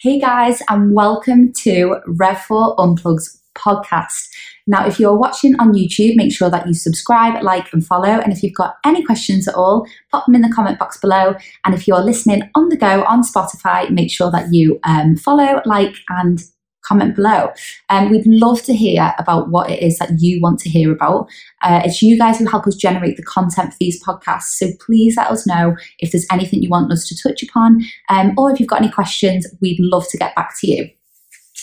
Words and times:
Hey 0.00 0.20
guys, 0.20 0.62
and 0.68 0.94
welcome 0.94 1.52
to 1.64 1.96
Rev4 2.06 2.76
Unplugged's 2.78 3.42
podcast. 3.56 4.28
Now, 4.68 4.86
if 4.86 5.00
you're 5.00 5.18
watching 5.18 5.58
on 5.58 5.72
YouTube, 5.72 6.14
make 6.14 6.30
sure 6.32 6.48
that 6.50 6.68
you 6.68 6.74
subscribe, 6.74 7.42
like, 7.42 7.72
and 7.72 7.84
follow. 7.84 8.06
And 8.06 8.32
if 8.32 8.44
you've 8.44 8.54
got 8.54 8.76
any 8.86 9.04
questions 9.04 9.48
at 9.48 9.56
all, 9.56 9.88
pop 10.12 10.24
them 10.26 10.36
in 10.36 10.42
the 10.42 10.52
comment 10.54 10.78
box 10.78 11.00
below. 11.00 11.34
And 11.64 11.74
if 11.74 11.88
you're 11.88 11.98
listening 11.98 12.48
on 12.54 12.68
the 12.68 12.76
go 12.76 13.02
on 13.06 13.24
Spotify, 13.24 13.90
make 13.90 14.12
sure 14.12 14.30
that 14.30 14.52
you 14.52 14.78
um, 14.84 15.16
follow, 15.16 15.60
like, 15.64 15.96
and 16.10 16.44
comment 16.88 17.14
below. 17.14 17.50
Um, 17.90 18.10
we'd 18.10 18.26
love 18.26 18.62
to 18.62 18.74
hear 18.74 19.14
about 19.18 19.50
what 19.50 19.70
it 19.70 19.82
is 19.82 19.98
that 19.98 20.10
you 20.18 20.40
want 20.40 20.58
to 20.60 20.70
hear 20.70 20.90
about. 20.90 21.28
Uh, 21.62 21.82
it's 21.84 22.02
you 22.02 22.18
guys 22.18 22.38
who 22.38 22.46
help 22.46 22.66
us 22.66 22.74
generate 22.74 23.16
the 23.16 23.22
content 23.22 23.72
for 23.72 23.78
these 23.78 24.02
podcasts. 24.02 24.56
So 24.56 24.68
please 24.84 25.16
let 25.16 25.30
us 25.30 25.46
know 25.46 25.76
if 25.98 26.12
there's 26.12 26.26
anything 26.32 26.62
you 26.62 26.70
want 26.70 26.90
us 26.90 27.06
to 27.08 27.16
touch 27.22 27.42
upon, 27.42 27.82
um, 28.08 28.34
or 28.38 28.50
if 28.50 28.58
you've 28.58 28.68
got 28.68 28.80
any 28.80 28.90
questions, 28.90 29.46
we'd 29.60 29.78
love 29.80 30.06
to 30.08 30.18
get 30.18 30.34
back 30.34 30.54
to 30.60 30.70
you. 30.70 30.88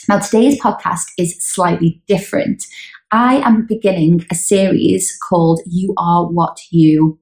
Now, 0.07 0.19
today's 0.19 0.61
podcast 0.61 1.05
is 1.17 1.35
slightly 1.39 2.01
different. 2.07 2.63
I 3.11 3.37
am 3.37 3.65
beginning 3.65 4.25
a 4.31 4.35
series 4.35 5.17
called 5.27 5.61
You 5.65 5.93
Are 5.97 6.27
What 6.27 6.57
You 6.69 7.17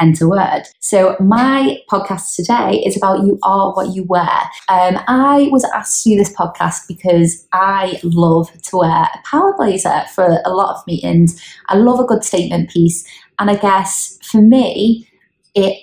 enter 0.00 0.28
word. 0.28 0.62
So 0.80 1.16
my 1.20 1.78
podcast 1.90 2.34
today 2.36 2.82
is 2.84 2.96
about 2.96 3.24
you 3.24 3.38
are 3.42 3.72
what 3.74 3.94
you 3.94 4.04
wear. 4.04 4.40
Um, 4.68 4.98
I 5.06 5.48
was 5.52 5.64
asked 5.74 6.02
to 6.04 6.10
do 6.10 6.16
this 6.16 6.32
podcast 6.32 6.88
because 6.88 7.46
I 7.52 8.00
love 8.02 8.50
to 8.50 8.76
wear 8.76 8.90
a 8.90 9.18
power 9.24 9.54
blazer 9.56 10.02
for 10.14 10.40
a 10.44 10.50
lot 10.50 10.76
of 10.76 10.86
meetings. 10.86 11.40
I 11.68 11.76
love 11.76 12.00
a 12.00 12.04
good 12.04 12.24
statement 12.24 12.70
piece. 12.70 13.06
And 13.38 13.50
I 13.50 13.56
guess 13.56 14.18
for 14.22 14.40
me, 14.40 15.08
it 15.54 15.78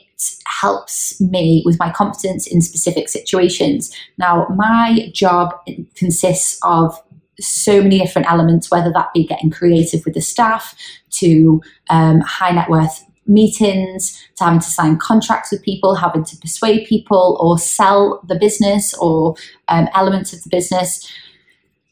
helps 0.45 1.19
me 1.22 1.63
with 1.66 1.80
my 1.80 1.91
confidence 1.91 2.45
in 2.45 2.61
specific 2.61 3.09
situations. 3.09 3.95
Now, 4.17 4.47
my 4.55 5.09
job 5.13 5.53
consists 5.95 6.59
of 6.63 6.95
so 7.39 7.81
many 7.81 8.00
different 8.00 8.30
elements, 8.30 8.69
whether 8.69 8.91
that 8.91 9.13
be 9.13 9.25
getting 9.25 9.50
creative 9.50 10.05
with 10.05 10.13
the 10.13 10.22
staff 10.22 10.75
to 11.11 11.61
um, 11.89 12.19
high 12.22 12.52
net 12.52 12.69
worth 12.69 13.03
meetings, 13.27 14.17
to 14.38 14.44
having 14.44 14.59
to 14.59 14.69
sign 14.69 14.97
contracts 14.97 15.52
with 15.52 15.64
people, 15.64 15.95
having 15.95 16.23
to 16.25 16.38
persuade 16.38 16.88
people 16.88 17.38
or 17.39 17.58
sell 17.58 18.22
the 18.28 18.36
business 18.36 18.94
or 18.95 19.36
um, 19.67 19.88
elements 19.94 20.33
of 20.33 20.44
the 20.44 20.50
business. 20.50 21.11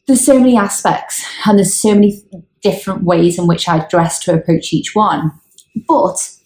There's 0.06 0.24
so 0.24 0.38
many 0.38 0.56
aspects 0.56 1.24
and 1.46 1.58
there's 1.58 1.74
so 1.74 1.94
many 1.94 2.22
different 2.62 3.04
ways 3.04 3.38
in 3.38 3.46
which 3.46 3.68
I 3.68 3.86
dress 3.88 4.18
to 4.20 4.34
approach 4.34 4.72
each 4.72 4.94
one. 4.94 5.32
But 5.86 6.36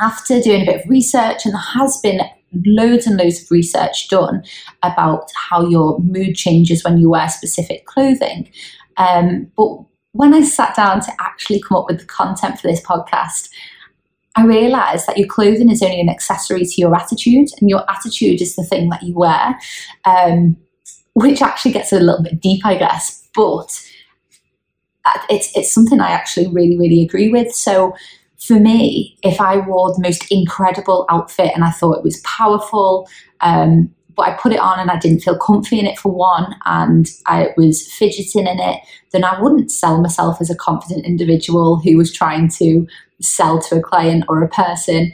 after 0.00 0.40
doing 0.40 0.62
a 0.62 0.66
bit 0.66 0.84
of 0.84 0.90
research, 0.90 1.44
and 1.44 1.54
there 1.54 1.60
has 1.60 1.98
been 1.98 2.20
loads 2.66 3.06
and 3.06 3.16
loads 3.16 3.42
of 3.42 3.50
research 3.50 4.08
done 4.08 4.42
about 4.82 5.30
how 5.36 5.68
your 5.68 6.00
mood 6.00 6.34
changes 6.34 6.82
when 6.82 6.98
you 6.98 7.10
wear 7.10 7.28
specific 7.28 7.86
clothing. 7.86 8.50
Um, 8.96 9.50
but 9.56 9.78
when 10.12 10.34
I 10.34 10.42
sat 10.42 10.74
down 10.74 11.00
to 11.02 11.12
actually 11.20 11.60
come 11.60 11.78
up 11.78 11.86
with 11.88 12.00
the 12.00 12.06
content 12.06 12.58
for 12.58 12.66
this 12.66 12.82
podcast, 12.82 13.48
I 14.36 14.44
realized 14.44 15.06
that 15.06 15.18
your 15.18 15.28
clothing 15.28 15.70
is 15.70 15.82
only 15.82 16.00
an 16.00 16.08
accessory 16.08 16.64
to 16.64 16.80
your 16.80 16.94
attitude, 16.94 17.48
and 17.60 17.68
your 17.68 17.88
attitude 17.90 18.40
is 18.40 18.56
the 18.56 18.64
thing 18.64 18.88
that 18.90 19.02
you 19.02 19.14
wear, 19.14 19.58
um, 20.04 20.56
which 21.14 21.42
actually 21.42 21.72
gets 21.72 21.92
a 21.92 21.98
little 22.00 22.22
bit 22.22 22.40
deep, 22.40 22.64
I 22.64 22.76
guess. 22.76 23.28
But 23.34 23.68
uh, 25.04 25.18
it's 25.28 25.56
it's 25.56 25.72
something 25.72 26.00
I 26.00 26.10
actually 26.10 26.46
really 26.48 26.78
really 26.78 27.02
agree 27.02 27.28
with. 27.28 27.52
So 27.52 27.94
for 28.38 28.58
me, 28.58 29.18
if 29.22 29.40
I 29.40 29.58
wore 29.58 29.92
the 29.92 30.02
most 30.02 30.26
incredible 30.30 31.06
outfit 31.10 31.52
and 31.54 31.62
I 31.62 31.70
thought 31.70 31.98
it 31.98 32.04
was 32.04 32.20
powerful, 32.20 33.08
um, 33.40 33.94
but 34.20 34.28
I 34.28 34.34
put 34.34 34.52
it 34.52 34.60
on 34.60 34.78
and 34.78 34.90
I 34.90 34.98
didn't 34.98 35.20
feel 35.20 35.38
comfy 35.38 35.80
in 35.80 35.86
it 35.86 35.98
for 35.98 36.12
one, 36.12 36.54
and 36.66 37.08
I 37.26 37.48
was 37.56 37.90
fidgeting 37.90 38.46
in 38.46 38.60
it, 38.60 38.80
then 39.12 39.24
I 39.24 39.40
wouldn't 39.40 39.72
sell 39.72 39.98
myself 40.02 40.42
as 40.42 40.50
a 40.50 40.54
confident 40.54 41.06
individual 41.06 41.80
who 41.80 41.96
was 41.96 42.12
trying 42.12 42.50
to 42.50 42.86
sell 43.22 43.62
to 43.62 43.78
a 43.78 43.82
client 43.82 44.24
or 44.28 44.42
a 44.42 44.48
person. 44.48 45.12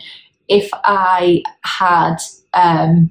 If 0.48 0.70
I 0.84 1.44
had 1.62 2.16
um, 2.52 3.10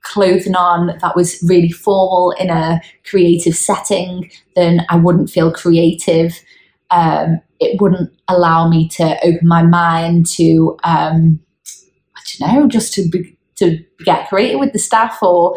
clothing 0.00 0.56
on 0.56 0.98
that 1.02 1.16
was 1.16 1.42
really 1.46 1.70
formal 1.70 2.30
in 2.38 2.48
a 2.48 2.80
creative 3.04 3.54
setting, 3.54 4.30
then 4.56 4.86
I 4.88 4.96
wouldn't 4.96 5.28
feel 5.28 5.52
creative. 5.52 6.32
Um, 6.90 7.42
it 7.60 7.78
wouldn't 7.78 8.10
allow 8.28 8.68
me 8.70 8.88
to 8.88 9.18
open 9.22 9.46
my 9.46 9.62
mind 9.62 10.26
to, 10.28 10.78
um, 10.82 11.40
I 12.16 12.20
don't 12.38 12.54
know, 12.54 12.68
just 12.68 12.94
to 12.94 13.06
be, 13.06 13.36
to 13.56 13.78
get 14.04 14.28
creative 14.28 14.60
with 14.60 14.72
the 14.72 14.78
staff. 14.78 15.18
Or 15.22 15.56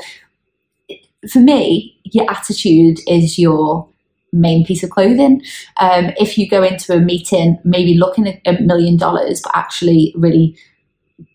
for 1.32 1.40
me, 1.40 2.00
your 2.04 2.30
attitude 2.30 3.00
is 3.08 3.38
your 3.38 3.88
main 4.34 4.66
piece 4.66 4.84
of 4.84 4.90
clothing. 4.90 5.42
Um, 5.80 6.12
if 6.18 6.38
you 6.38 6.50
go 6.50 6.64
into 6.64 6.94
a 6.94 7.00
meeting, 7.00 7.60
maybe 7.64 7.98
looking 7.98 8.28
at 8.28 8.42
a 8.46 8.62
million 8.62 8.98
dollars, 8.98 9.42
but 9.42 9.56
actually 9.56 10.14
really 10.18 10.58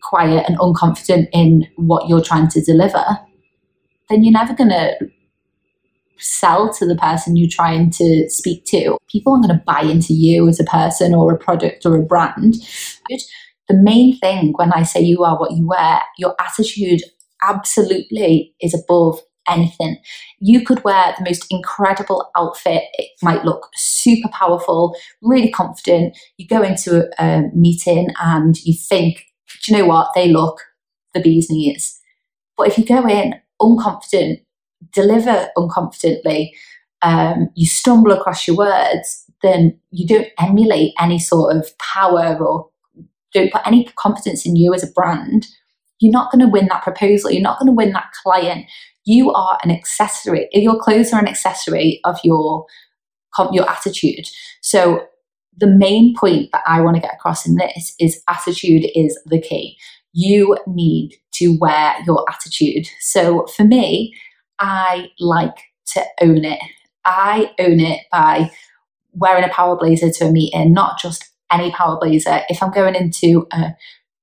quiet 0.01 0.45
and 0.47 0.57
unconfident 0.59 1.27
in 1.33 1.67
what 1.75 2.07
you're 2.07 2.23
trying 2.23 2.47
to 2.49 2.61
deliver, 2.61 3.03
then 4.09 4.23
you're 4.23 4.33
never 4.33 4.53
going 4.53 4.69
to 4.69 4.95
sell 6.17 6.71
to 6.73 6.85
the 6.85 6.95
person 6.95 7.35
you're 7.35 7.49
trying 7.49 7.89
to 7.89 8.29
speak 8.29 8.63
to. 8.65 8.97
People 9.09 9.33
aren't 9.33 9.45
going 9.45 9.57
to 9.57 9.63
buy 9.65 9.81
into 9.81 10.13
you 10.13 10.47
as 10.47 10.59
a 10.59 10.63
person 10.63 11.13
or 11.13 11.33
a 11.33 11.37
product 11.37 11.85
or 11.85 11.95
a 11.95 12.01
brand. 12.01 12.55
The 13.69 13.75
main 13.75 14.17
thing 14.17 14.53
when 14.55 14.73
I 14.73 14.83
say 14.83 15.01
you 15.01 15.23
are 15.23 15.39
what 15.39 15.51
you 15.51 15.67
wear, 15.67 16.01
your 16.17 16.35
attitude 16.39 17.01
absolutely 17.41 18.55
is 18.61 18.73
above 18.73 19.19
anything. 19.49 19.97
You 20.39 20.65
could 20.65 20.83
wear 20.83 21.13
the 21.17 21.25
most 21.25 21.45
incredible 21.49 22.29
outfit. 22.37 22.83
It 22.93 23.09
might 23.21 23.45
look 23.45 23.69
super 23.75 24.29
powerful, 24.29 24.95
really 25.21 25.51
confident. 25.51 26.17
You 26.37 26.47
go 26.47 26.61
into 26.61 27.07
a, 27.19 27.23
a 27.23 27.43
meeting 27.53 28.09
and 28.21 28.55
you 28.63 28.73
think, 28.73 29.25
do 29.65 29.71
you 29.71 29.77
know 29.77 29.85
what? 29.85 30.11
They 30.15 30.29
look 30.29 30.61
the 31.13 31.21
bee's 31.21 31.49
knees. 31.49 31.99
But 32.57 32.67
if 32.67 32.77
you 32.77 32.85
go 32.85 33.07
in 33.07 33.35
unconfident, 33.61 34.41
deliver 34.91 35.49
unconfidently, 35.57 36.51
um, 37.01 37.49
you 37.55 37.65
stumble 37.65 38.11
across 38.11 38.47
your 38.47 38.57
words, 38.57 39.25
then 39.41 39.77
you 39.91 40.07
don't 40.07 40.29
emulate 40.39 40.93
any 40.99 41.19
sort 41.19 41.55
of 41.55 41.77
power 41.77 42.37
or 42.39 42.69
don't 43.33 43.51
put 43.51 43.65
any 43.65 43.85
confidence 43.95 44.45
in 44.45 44.55
you 44.55 44.73
as 44.73 44.83
a 44.83 44.91
brand, 44.91 45.47
you're 45.99 46.11
not 46.11 46.31
going 46.31 46.41
to 46.41 46.51
win 46.51 46.67
that 46.67 46.83
proposal. 46.83 47.31
You're 47.31 47.41
not 47.41 47.59
going 47.59 47.67
to 47.67 47.75
win 47.75 47.93
that 47.93 48.11
client 48.23 48.65
you 49.05 49.31
are 49.31 49.57
an 49.63 49.71
accessory. 49.71 50.47
Your 50.51 50.79
clothes 50.79 51.13
are 51.13 51.19
an 51.19 51.27
accessory 51.27 51.99
of 52.05 52.17
your 52.23 52.65
your 53.51 53.69
attitude. 53.69 54.27
So 54.61 55.07
the 55.57 55.67
main 55.67 56.15
point 56.15 56.51
that 56.51 56.61
I 56.67 56.81
want 56.81 56.95
to 56.95 57.01
get 57.01 57.15
across 57.15 57.47
in 57.47 57.55
this 57.55 57.95
is 57.99 58.21
attitude 58.27 58.85
is 58.95 59.19
the 59.25 59.41
key. 59.41 59.77
You 60.13 60.57
need 60.67 61.15
to 61.33 61.57
wear 61.59 61.95
your 62.05 62.23
attitude. 62.29 62.87
So 62.99 63.47
for 63.47 63.63
me, 63.63 64.13
I 64.59 65.07
like 65.19 65.57
to 65.93 66.03
own 66.21 66.45
it. 66.45 66.59
I 67.05 67.51
own 67.59 67.79
it 67.79 68.01
by 68.11 68.51
wearing 69.13 69.43
a 69.43 69.49
power 69.49 69.75
blazer 69.75 70.11
to 70.11 70.27
a 70.27 70.31
meeting, 70.31 70.73
not 70.73 70.99
just 70.99 71.32
any 71.53 71.71
power 71.71 71.97
blazer. 71.99 72.41
If 72.49 72.61
I'm 72.63 72.71
going 72.71 72.95
into 72.95 73.47
an 73.51 73.75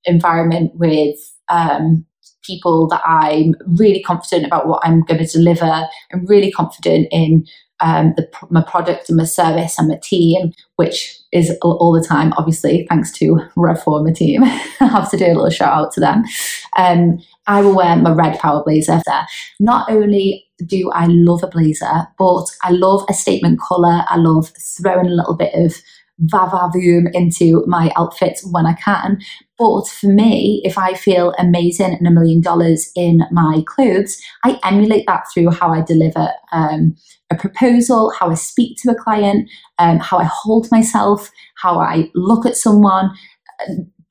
environment 0.05 0.73
with 0.75 1.17
um, 1.49 2.07
people 2.45 2.89
that 2.89 3.03
I'm 3.05 3.55
really 3.67 4.03
confident 4.03 4.47
about 4.47 4.67
what 4.67 4.81
I'm 4.83 5.03
going 5.03 5.25
to 5.25 5.33
deliver. 5.33 5.87
I'm 6.13 6.27
really 6.27 6.51
confident 6.51 7.09
in 7.11 7.47
um, 7.81 8.15
the, 8.17 8.29
my 8.51 8.63
product 8.63 9.09
and 9.09 9.17
my 9.17 9.25
service 9.25 9.79
and 9.79 9.89
my 9.89 9.99
team, 10.03 10.53
which 10.77 11.19
is 11.33 11.57
all, 11.63 11.93
the 11.93 12.07
time, 12.07 12.33
obviously, 12.37 12.87
thanks 12.89 13.11
to 13.13 13.39
Rev4, 13.57 14.05
my 14.05 14.13
team. 14.13 14.45
I 14.45 14.69
have 14.81 15.11
to 15.11 15.17
do 15.17 15.27
a 15.27 15.29
little 15.29 15.51
shout 15.51 15.73
out 15.73 15.93
to 15.93 16.01
them. 16.01 16.25
Um, 16.77 17.21
I 17.47 17.63
will 17.63 17.75
wear 17.75 17.97
my 17.97 18.13
red 18.13 18.39
power 18.39 18.63
blazer 18.65 19.01
there. 19.07 19.27
Not 19.59 19.91
only 19.91 20.47
do 20.67 20.91
I 20.91 21.07
love 21.07 21.43
a 21.43 21.47
blazer, 21.47 22.09
but 22.19 22.47
I 22.63 22.71
love 22.71 23.05
a 23.09 23.15
statement 23.15 23.61
colour. 23.61 24.05
I 24.09 24.17
love 24.17 24.53
throwing 24.59 25.07
a 25.07 25.15
little 25.15 25.37
bit 25.37 25.55
of 25.55 25.75
va-va-voom 26.21 27.07
into 27.13 27.65
my 27.67 27.91
outfits 27.97 28.47
when 28.51 28.67
I 28.67 28.75
can. 28.75 29.21
But 29.59 29.87
for 29.89 30.07
me, 30.07 30.61
if 30.65 30.79
I 30.79 30.95
feel 30.95 31.35
amazing 31.39 31.95
and 31.95 32.07
a 32.07 32.11
million 32.11 32.41
dollars 32.41 32.91
in 32.97 33.23
my 33.31 33.63
clothes, 33.67 34.21
I 34.45 34.59
emulate 34.65 35.07
that 35.07 35.25
through 35.33 35.51
how 35.51 35.71
I 35.71 35.83
deliver 35.83 36.29
um, 36.53 36.97
a 37.31 37.37
proposal, 37.37 38.13
how 38.19 38.31
I 38.31 38.35
speak 38.35 38.79
to 38.83 38.91
a 38.91 38.95
client, 38.95 39.49
um, 39.79 39.99
how 39.99 40.19
I 40.19 40.25
hold 40.25 40.71
myself, 40.71 41.31
how 41.57 41.79
I 41.79 42.11
look 42.15 42.47
at 42.47 42.57
someone. 42.57 43.11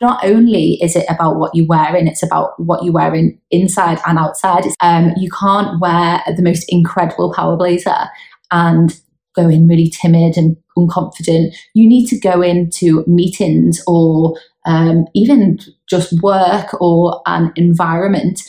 Not 0.01 0.23
only 0.23 0.79
is 0.81 0.95
it 0.95 1.05
about 1.09 1.37
what 1.37 1.53
you're 1.53 1.67
wearing, 1.67 2.07
it's 2.07 2.23
about 2.23 2.51
what 2.57 2.83
you're 2.83 2.93
wearing 2.93 3.39
inside 3.51 3.99
and 4.07 4.17
outside. 4.17 4.65
Um, 4.81 5.11
you 5.17 5.29
can't 5.29 5.81
wear 5.81 6.21
the 6.35 6.43
most 6.43 6.65
incredible 6.69 7.33
power 7.33 7.57
blazer 7.57 8.07
and 8.51 8.97
go 9.35 9.49
in 9.49 9.67
really 9.67 9.89
timid 9.89 10.37
and 10.37 10.55
unconfident. 10.87 11.55
You 11.73 11.87
need 11.87 12.07
to 12.07 12.19
go 12.19 12.41
into 12.41 13.03
meetings 13.07 13.81
or 13.87 14.37
um, 14.65 15.05
even 15.13 15.59
just 15.89 16.13
work 16.21 16.79
or 16.81 17.21
an 17.25 17.51
environment 17.55 18.41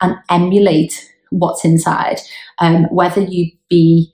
and 0.00 0.16
emulate 0.30 1.10
what's 1.30 1.64
inside. 1.64 2.20
Um, 2.58 2.84
whether 2.84 3.22
you 3.22 3.52
be 3.68 4.12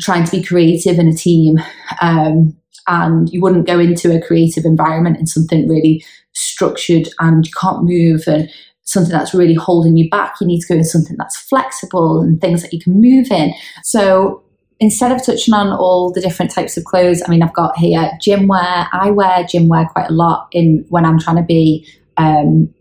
trying 0.00 0.24
to 0.24 0.30
be 0.30 0.42
creative 0.42 0.98
in 0.98 1.08
a 1.08 1.12
team 1.12 1.58
um, 2.00 2.56
and 2.86 3.30
you 3.30 3.40
wouldn't 3.40 3.66
go 3.66 3.78
into 3.78 4.14
a 4.14 4.24
creative 4.24 4.64
environment 4.64 5.18
in 5.18 5.26
something 5.26 5.68
really 5.68 6.04
structured 6.32 7.08
and 7.20 7.46
you 7.46 7.52
can't 7.58 7.84
move 7.84 8.24
and 8.26 8.50
something 8.84 9.12
that's 9.12 9.34
really 9.34 9.54
holding 9.54 9.96
you 9.96 10.08
back. 10.10 10.34
You 10.40 10.46
need 10.46 10.60
to 10.60 10.66
go 10.66 10.74
in 10.74 10.84
something 10.84 11.16
that's 11.18 11.36
flexible 11.36 12.20
and 12.20 12.40
things 12.40 12.62
that 12.62 12.72
you 12.72 12.80
can 12.80 13.00
move 13.00 13.30
in. 13.30 13.52
So 13.82 14.42
instead 14.80 15.12
of 15.12 15.24
touching 15.24 15.54
on 15.54 15.68
all 15.68 16.12
the 16.12 16.20
different 16.20 16.52
types 16.52 16.76
of 16.76 16.84
clothes, 16.84 17.22
I 17.26 17.30
mean, 17.30 17.42
I've 17.42 17.54
got 17.54 17.76
here 17.76 18.10
gym 18.20 18.48
wear. 18.48 18.88
I 18.92 19.10
wear 19.10 19.44
gym 19.44 19.68
wear 19.68 19.86
quite 19.86 20.10
a 20.10 20.12
lot 20.12 20.48
in 20.52 20.84
when 20.88 21.04
I'm 21.04 21.18
trying 21.18 21.36
to 21.36 21.42
be 21.42 21.86
um, 22.16 22.72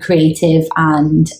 creative 0.00 0.64
and 0.76 1.30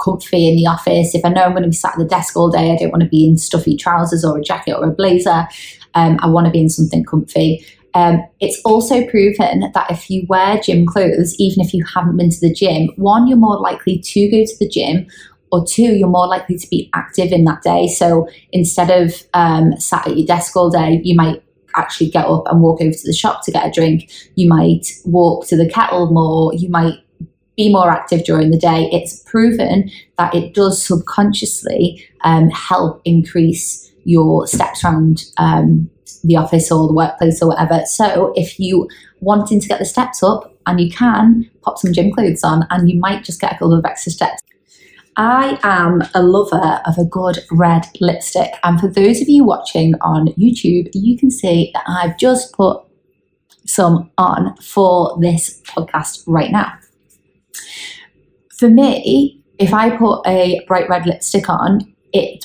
comfy 0.00 0.48
in 0.48 0.56
the 0.56 0.66
office. 0.66 1.14
If 1.14 1.24
I 1.24 1.30
know 1.30 1.42
I'm 1.42 1.52
going 1.52 1.64
to 1.64 1.68
be 1.68 1.74
sat 1.74 1.92
at 1.92 1.98
the 1.98 2.04
desk 2.04 2.36
all 2.36 2.50
day, 2.50 2.72
I 2.72 2.76
don't 2.76 2.90
want 2.90 3.02
to 3.02 3.08
be 3.08 3.26
in 3.26 3.36
stuffy 3.36 3.76
trousers 3.76 4.24
or 4.24 4.38
a 4.38 4.42
jacket 4.42 4.74
or 4.74 4.88
a 4.88 4.92
blazer. 4.92 5.48
Um, 5.94 6.18
I 6.20 6.28
want 6.28 6.46
to 6.46 6.52
be 6.52 6.60
in 6.60 6.68
something 6.68 7.04
comfy. 7.04 7.64
Um, 7.94 8.22
it's 8.40 8.60
also 8.64 9.06
proven 9.08 9.72
that 9.72 9.90
if 9.90 10.10
you 10.10 10.24
wear 10.28 10.60
gym 10.60 10.86
clothes, 10.86 11.34
even 11.38 11.64
if 11.64 11.74
you 11.74 11.84
haven't 11.84 12.16
been 12.16 12.30
to 12.30 12.40
the 12.40 12.52
gym, 12.52 12.90
one, 12.96 13.26
you're 13.26 13.38
more 13.38 13.58
likely 13.58 13.98
to 13.98 14.30
go 14.30 14.44
to 14.44 14.58
the 14.60 14.68
gym, 14.68 15.06
or 15.50 15.64
two, 15.66 15.94
you're 15.94 16.08
more 16.08 16.26
likely 16.26 16.58
to 16.58 16.68
be 16.68 16.90
active 16.94 17.32
in 17.32 17.44
that 17.44 17.62
day. 17.62 17.88
So 17.88 18.28
instead 18.52 18.90
of 18.90 19.22
um, 19.34 19.76
sat 19.78 20.06
at 20.06 20.16
your 20.16 20.26
desk 20.26 20.56
all 20.56 20.70
day, 20.70 21.00
you 21.02 21.14
might 21.14 21.42
actually 21.76 22.10
get 22.10 22.26
up 22.26 22.44
and 22.46 22.60
walk 22.60 22.80
over 22.80 22.92
to 22.92 23.06
the 23.06 23.12
shop 23.12 23.44
to 23.44 23.52
get 23.52 23.66
a 23.66 23.70
drink. 23.70 24.10
You 24.34 24.48
might 24.48 24.86
walk 25.04 25.46
to 25.48 25.56
the 25.56 25.68
kettle 25.68 26.10
more. 26.10 26.52
You 26.54 26.68
might 26.68 26.98
be 27.56 27.72
more 27.72 27.90
active 27.90 28.24
during 28.24 28.50
the 28.50 28.58
day. 28.58 28.88
It's 28.92 29.20
proven 29.24 29.90
that 30.16 30.34
it 30.34 30.54
does 30.54 30.84
subconsciously 30.84 32.06
um, 32.22 32.50
help 32.50 33.02
increase 33.04 33.90
your 34.04 34.46
steps 34.46 34.84
around 34.84 35.24
um, 35.38 35.90
the 36.24 36.36
office 36.36 36.70
or 36.70 36.86
the 36.86 36.94
workplace 36.94 37.42
or 37.42 37.48
whatever. 37.48 37.82
So 37.84 38.32
if 38.36 38.58
you 38.58 38.88
wanting 39.20 39.60
to 39.60 39.68
get 39.68 39.78
the 39.78 39.84
steps 39.84 40.22
up 40.22 40.54
and 40.66 40.80
you 40.80 40.90
can 40.90 41.50
pop 41.62 41.78
some 41.78 41.92
gym 41.92 42.12
clothes 42.12 42.44
on 42.44 42.66
and 42.70 42.88
you 42.88 42.98
might 42.98 43.24
just 43.24 43.40
get 43.40 43.52
a 43.52 43.54
couple 43.54 43.74
of 43.74 43.84
extra 43.84 44.12
steps. 44.12 44.42
I 45.18 45.58
am 45.64 46.00
a 46.14 46.22
lover 46.22 46.80
of 46.86 46.96
a 46.96 47.04
good 47.04 47.40
red 47.50 47.86
lipstick. 48.00 48.52
And 48.62 48.80
for 48.80 48.86
those 48.86 49.20
of 49.20 49.28
you 49.28 49.44
watching 49.44 49.94
on 50.00 50.28
YouTube, 50.28 50.88
you 50.94 51.18
can 51.18 51.28
see 51.28 51.72
that 51.74 51.82
I've 51.88 52.16
just 52.18 52.52
put 52.52 52.84
some 53.66 54.12
on 54.16 54.56
for 54.58 55.18
this 55.20 55.60
podcast 55.62 56.22
right 56.28 56.52
now. 56.52 56.72
For 58.58 58.70
me, 58.70 59.42
if 59.58 59.74
I 59.74 59.96
put 59.96 60.24
a 60.24 60.64
bright 60.68 60.88
red 60.88 61.04
lipstick 61.04 61.48
on, 61.48 61.92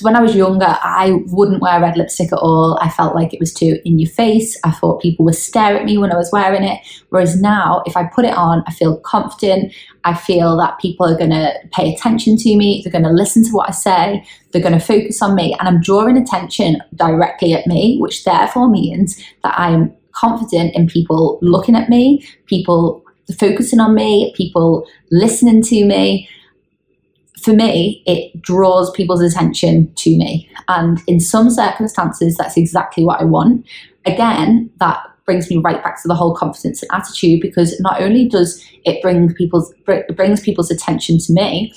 when 0.02 0.16
I 0.16 0.20
was 0.20 0.34
younger, 0.34 0.66
I 0.68 1.18
wouldn't 1.26 1.62
wear 1.62 1.80
red 1.80 1.96
lipstick 1.96 2.32
at 2.32 2.38
all. 2.38 2.78
I 2.80 2.90
felt 2.90 3.14
like 3.14 3.32
it 3.32 3.40
was 3.40 3.52
too 3.52 3.78
in 3.84 3.98
your 3.98 4.10
face. 4.10 4.58
I 4.64 4.70
thought 4.70 5.02
people 5.02 5.24
would 5.24 5.34
stare 5.34 5.76
at 5.76 5.84
me 5.84 5.98
when 5.98 6.12
I 6.12 6.16
was 6.16 6.30
wearing 6.32 6.64
it. 6.64 6.80
Whereas 7.10 7.40
now, 7.40 7.82
if 7.86 7.96
I 7.96 8.04
put 8.04 8.24
it 8.24 8.36
on, 8.36 8.62
I 8.66 8.72
feel 8.72 8.98
confident. 9.00 9.72
I 10.04 10.14
feel 10.14 10.56
that 10.58 10.78
people 10.78 11.06
are 11.06 11.16
going 11.16 11.30
to 11.30 11.52
pay 11.72 11.92
attention 11.92 12.36
to 12.38 12.56
me. 12.56 12.82
They're 12.82 12.92
going 12.92 13.04
to 13.04 13.10
listen 13.10 13.44
to 13.44 13.52
what 13.52 13.68
I 13.68 13.72
say. 13.72 14.26
They're 14.52 14.62
going 14.62 14.78
to 14.78 14.84
focus 14.84 15.22
on 15.22 15.34
me, 15.34 15.56
and 15.58 15.68
I'm 15.68 15.80
drawing 15.80 16.16
attention 16.16 16.80
directly 16.94 17.54
at 17.54 17.66
me, 17.66 17.98
which 18.00 18.24
therefore 18.24 18.68
means 18.68 19.20
that 19.42 19.58
I'm 19.58 19.92
confident 20.12 20.74
in 20.74 20.86
people 20.86 21.38
looking 21.42 21.74
at 21.74 21.88
me, 21.88 22.26
people 22.46 23.02
focusing 23.38 23.80
on 23.80 23.94
me, 23.94 24.32
people 24.36 24.86
listening 25.10 25.62
to 25.62 25.84
me 25.84 26.28
for 27.44 27.52
me, 27.52 28.02
it 28.06 28.40
draws 28.40 28.90
people's 28.92 29.20
attention 29.20 29.92
to 29.96 30.16
me. 30.16 30.48
And 30.68 31.00
in 31.06 31.20
some 31.20 31.50
circumstances, 31.50 32.36
that's 32.36 32.56
exactly 32.56 33.04
what 33.04 33.20
I 33.20 33.24
want. 33.24 33.66
Again, 34.06 34.70
that 34.78 34.98
brings 35.26 35.50
me 35.50 35.58
right 35.58 35.82
back 35.82 36.00
to 36.02 36.08
the 36.08 36.14
whole 36.14 36.34
confidence 36.34 36.82
and 36.82 36.90
attitude 36.92 37.40
because 37.40 37.78
not 37.80 38.00
only 38.00 38.28
does 38.28 38.62
it 38.84 39.00
bring 39.02 39.32
people's 39.34 39.72
brings 40.16 40.40
people's 40.40 40.70
attention 40.70 41.18
to 41.18 41.32
me, 41.32 41.72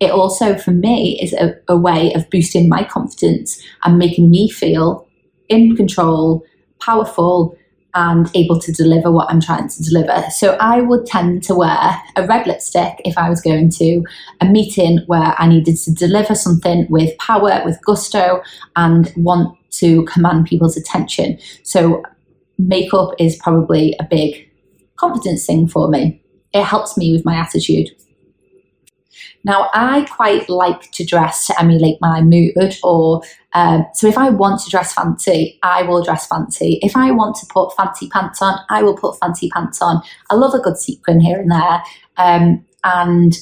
it 0.00 0.10
also 0.10 0.56
for 0.56 0.72
me 0.72 1.18
is 1.20 1.32
a, 1.34 1.54
a 1.68 1.76
way 1.76 2.12
of 2.14 2.28
boosting 2.30 2.68
my 2.68 2.84
confidence 2.84 3.62
and 3.84 3.98
making 3.98 4.30
me 4.30 4.48
feel 4.48 5.06
in 5.48 5.76
control, 5.76 6.44
powerful, 6.80 7.56
and 7.98 8.30
able 8.36 8.60
to 8.60 8.70
deliver 8.70 9.10
what 9.10 9.28
I'm 9.28 9.40
trying 9.40 9.68
to 9.68 9.82
deliver. 9.82 10.22
So 10.30 10.56
I 10.60 10.80
would 10.80 11.04
tend 11.04 11.42
to 11.44 11.54
wear 11.56 12.00
a 12.14 12.24
red 12.28 12.46
lipstick 12.46 13.00
if 13.04 13.18
I 13.18 13.28
was 13.28 13.40
going 13.40 13.70
to 13.70 14.04
a 14.40 14.46
meeting 14.46 15.00
where 15.08 15.34
I 15.36 15.48
needed 15.48 15.76
to 15.78 15.92
deliver 15.92 16.36
something 16.36 16.86
with 16.88 17.18
power, 17.18 17.60
with 17.64 17.76
gusto, 17.84 18.40
and 18.76 19.12
want 19.16 19.58
to 19.72 20.04
command 20.04 20.46
people's 20.46 20.76
attention. 20.76 21.40
So 21.64 22.04
makeup 22.56 23.14
is 23.18 23.36
probably 23.36 23.96
a 23.98 24.04
big 24.04 24.48
confidence 24.94 25.44
thing 25.44 25.66
for 25.66 25.88
me. 25.88 26.22
It 26.52 26.62
helps 26.62 26.96
me 26.96 27.10
with 27.10 27.24
my 27.24 27.34
attitude. 27.34 27.90
Now, 29.42 29.70
I 29.74 30.06
quite 30.10 30.48
like 30.48 30.92
to 30.92 31.04
dress 31.04 31.46
to 31.46 31.60
emulate 31.60 31.98
my 32.00 32.20
mood, 32.22 32.76
or 32.84 33.22
um, 33.54 33.86
so 33.94 34.06
if 34.06 34.18
I 34.18 34.28
want 34.28 34.60
to 34.62 34.70
dress 34.70 34.92
fancy, 34.92 35.58
I 35.62 35.82
will 35.82 36.02
dress 36.02 36.26
fancy. 36.26 36.78
If 36.82 36.96
I 36.96 37.10
want 37.10 37.36
to 37.36 37.46
put 37.46 37.74
fancy 37.76 38.08
pants 38.08 38.42
on, 38.42 38.58
I 38.68 38.82
will 38.82 38.96
put 38.96 39.18
fancy 39.18 39.48
pants 39.50 39.80
on. 39.80 40.02
I 40.30 40.34
love 40.34 40.54
a 40.54 40.58
good 40.58 40.76
sequin 40.76 41.20
here 41.20 41.40
and 41.40 41.50
there, 41.50 41.82
um, 42.18 42.64
and 42.84 43.38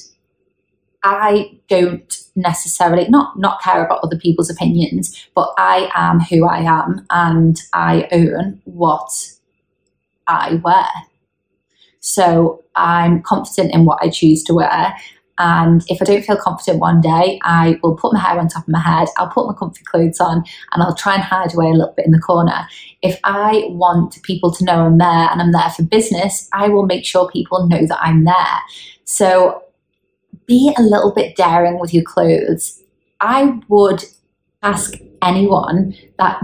I 1.03 1.59
don't 1.67 2.13
necessarily 2.35 3.09
not 3.09 3.37
not 3.37 3.61
care 3.61 3.85
about 3.85 3.99
other 4.03 4.17
people's 4.17 4.49
opinions, 4.49 5.27
but 5.35 5.53
I 5.57 5.91
am 5.93 6.21
who 6.21 6.47
I 6.47 6.59
am, 6.59 7.05
and 7.09 7.59
I 7.73 8.07
own 8.11 8.61
what 8.63 9.09
I 10.27 10.55
wear. 10.63 10.87
So 11.99 12.63
I'm 12.75 13.21
confident 13.21 13.73
in 13.73 13.83
what 13.83 13.99
I 14.01 14.09
choose 14.09 14.43
to 14.45 14.53
wear. 14.53 14.95
And 15.37 15.83
if 15.87 16.01
I 16.01 16.05
don't 16.05 16.23
feel 16.23 16.37
confident 16.37 16.79
one 16.79 17.01
day, 17.01 17.39
I 17.43 17.79
will 17.83 17.95
put 17.95 18.13
my 18.13 18.19
hair 18.19 18.39
on 18.39 18.47
top 18.47 18.63
of 18.63 18.69
my 18.69 18.79
head, 18.79 19.07
I'll 19.17 19.29
put 19.29 19.47
my 19.47 19.53
comfy 19.53 19.83
clothes 19.83 20.19
on, 20.19 20.43
and 20.71 20.83
I'll 20.83 20.95
try 20.95 21.15
and 21.15 21.23
hide 21.23 21.53
away 21.53 21.67
a 21.67 21.73
little 21.73 21.93
bit 21.95 22.05
in 22.05 22.11
the 22.11 22.19
corner. 22.19 22.67
If 23.01 23.19
I 23.23 23.65
want 23.69 24.21
people 24.23 24.51
to 24.51 24.65
know 24.65 24.85
I'm 24.85 24.97
there 24.97 25.07
and 25.07 25.41
I'm 25.41 25.51
there 25.51 25.69
for 25.69 25.83
business, 25.83 26.49
I 26.53 26.69
will 26.69 26.85
make 26.85 27.05
sure 27.05 27.29
people 27.29 27.67
know 27.67 27.85
that 27.85 27.99
I'm 28.01 28.23
there. 28.23 28.59
So 29.03 29.63
be 30.45 30.73
a 30.77 30.81
little 30.81 31.13
bit 31.13 31.35
daring 31.35 31.79
with 31.79 31.93
your 31.93 32.03
clothes. 32.03 32.81
I 33.19 33.59
would 33.67 34.03
ask 34.63 34.95
anyone 35.21 35.95
that 36.17 36.41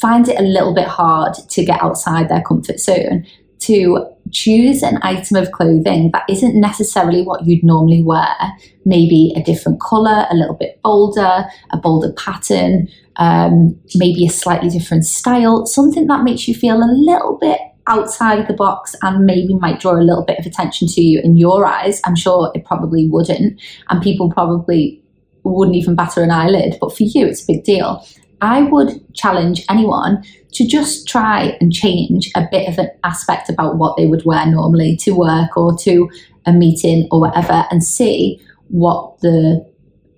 finds 0.00 0.28
it 0.28 0.38
a 0.38 0.42
little 0.42 0.74
bit 0.74 0.86
hard 0.86 1.34
to 1.34 1.64
get 1.64 1.82
outside 1.82 2.28
their 2.28 2.42
comfort 2.42 2.80
zone 2.80 3.26
to 3.60 4.06
choose 4.32 4.82
an 4.82 4.98
item 5.02 5.36
of 5.36 5.50
clothing 5.52 6.10
that 6.12 6.24
isn't 6.28 6.58
necessarily 6.58 7.22
what 7.22 7.46
you'd 7.46 7.64
normally 7.64 8.02
wear, 8.02 8.36
maybe 8.84 9.32
a 9.36 9.42
different 9.42 9.80
colour, 9.80 10.26
a 10.30 10.34
little 10.34 10.54
bit 10.54 10.80
bolder, 10.82 11.44
a 11.70 11.76
bolder 11.76 12.12
pattern, 12.12 12.88
um, 13.16 13.78
maybe 13.96 14.26
a 14.26 14.30
slightly 14.30 14.68
different 14.68 15.04
style, 15.04 15.66
something 15.66 16.06
that 16.06 16.24
makes 16.24 16.48
you 16.48 16.54
feel 16.54 16.76
a 16.76 16.90
little 16.90 17.38
bit 17.40 17.60
outside 17.86 18.46
the 18.46 18.54
box 18.54 18.94
and 19.02 19.26
maybe 19.26 19.54
might 19.54 19.80
draw 19.80 19.92
a 19.92 20.02
little 20.02 20.24
bit 20.24 20.38
of 20.38 20.46
attention 20.46 20.86
to 20.86 21.00
you 21.00 21.20
in 21.22 21.36
your 21.36 21.66
eyes. 21.66 22.00
I'm 22.04 22.16
sure 22.16 22.50
it 22.54 22.64
probably 22.64 23.08
wouldn't, 23.08 23.60
and 23.88 24.02
people 24.02 24.30
probably 24.30 25.02
wouldn't 25.42 25.76
even 25.76 25.94
batter 25.94 26.22
an 26.22 26.30
eyelid, 26.30 26.76
but 26.80 26.96
for 26.96 27.02
you, 27.02 27.26
it's 27.26 27.42
a 27.42 27.46
big 27.46 27.64
deal. 27.64 28.06
I 28.40 28.62
would 28.62 29.14
challenge 29.14 29.64
anyone 29.68 30.24
to 30.52 30.66
just 30.66 31.06
try 31.06 31.56
and 31.60 31.72
change 31.72 32.30
a 32.34 32.46
bit 32.50 32.68
of 32.68 32.78
an 32.78 32.90
aspect 33.04 33.48
about 33.48 33.76
what 33.76 33.96
they 33.96 34.06
would 34.06 34.24
wear 34.24 34.46
normally 34.46 34.96
to 35.02 35.12
work 35.12 35.56
or 35.56 35.76
to 35.78 36.08
a 36.46 36.52
meeting 36.52 37.06
or 37.10 37.20
whatever 37.20 37.64
and 37.70 37.84
see 37.84 38.40
what 38.68 39.20
the 39.20 39.66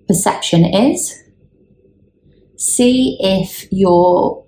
perception 0.07 0.65
is. 0.65 1.21
See 2.55 3.17
if 3.19 3.71
your 3.71 4.45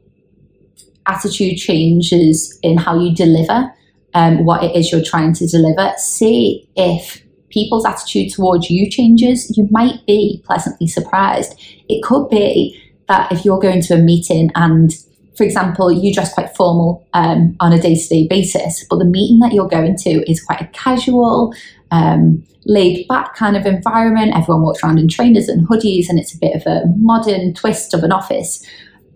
attitude 1.05 1.57
changes 1.57 2.57
in 2.63 2.77
how 2.77 2.99
you 2.99 3.13
deliver 3.13 3.71
um, 4.13 4.45
what 4.45 4.63
it 4.63 4.75
is 4.75 4.91
you're 4.91 5.03
trying 5.03 5.33
to 5.33 5.47
deliver. 5.47 5.91
See 5.97 6.67
if 6.75 7.21
people's 7.49 7.85
attitude 7.85 8.31
towards 8.31 8.69
you 8.69 8.89
changes. 8.89 9.55
You 9.57 9.67
might 9.69 10.05
be 10.07 10.41
pleasantly 10.45 10.87
surprised. 10.87 11.59
It 11.89 12.03
could 12.03 12.29
be 12.29 12.81
that 13.07 13.31
if 13.31 13.45
you're 13.45 13.59
going 13.59 13.81
to 13.81 13.93
a 13.95 13.97
meeting 13.97 14.51
and 14.55 14.93
for 15.35 15.43
example, 15.43 15.91
you 15.91 16.13
dress 16.13 16.33
quite 16.33 16.55
formal 16.55 17.05
um, 17.13 17.55
on 17.59 17.73
a 17.73 17.79
day 17.79 17.95
to 17.95 18.07
day 18.07 18.27
basis, 18.27 18.85
but 18.89 18.99
the 18.99 19.05
meeting 19.05 19.39
that 19.39 19.53
you're 19.53 19.67
going 19.67 19.95
to 19.97 20.31
is 20.31 20.41
quite 20.41 20.61
a 20.61 20.67
casual, 20.67 21.53
um, 21.91 22.43
laid 22.65 23.07
back 23.07 23.35
kind 23.35 23.57
of 23.57 23.65
environment. 23.65 24.33
Everyone 24.35 24.63
walks 24.63 24.83
around 24.83 24.97
in 24.97 25.07
trainers 25.07 25.47
and 25.47 25.67
hoodies, 25.67 26.07
and 26.09 26.19
it's 26.19 26.33
a 26.33 26.37
bit 26.39 26.55
of 26.55 26.65
a 26.65 26.83
modern 26.97 27.53
twist 27.53 27.93
of 27.93 28.03
an 28.03 28.11
office, 28.11 28.65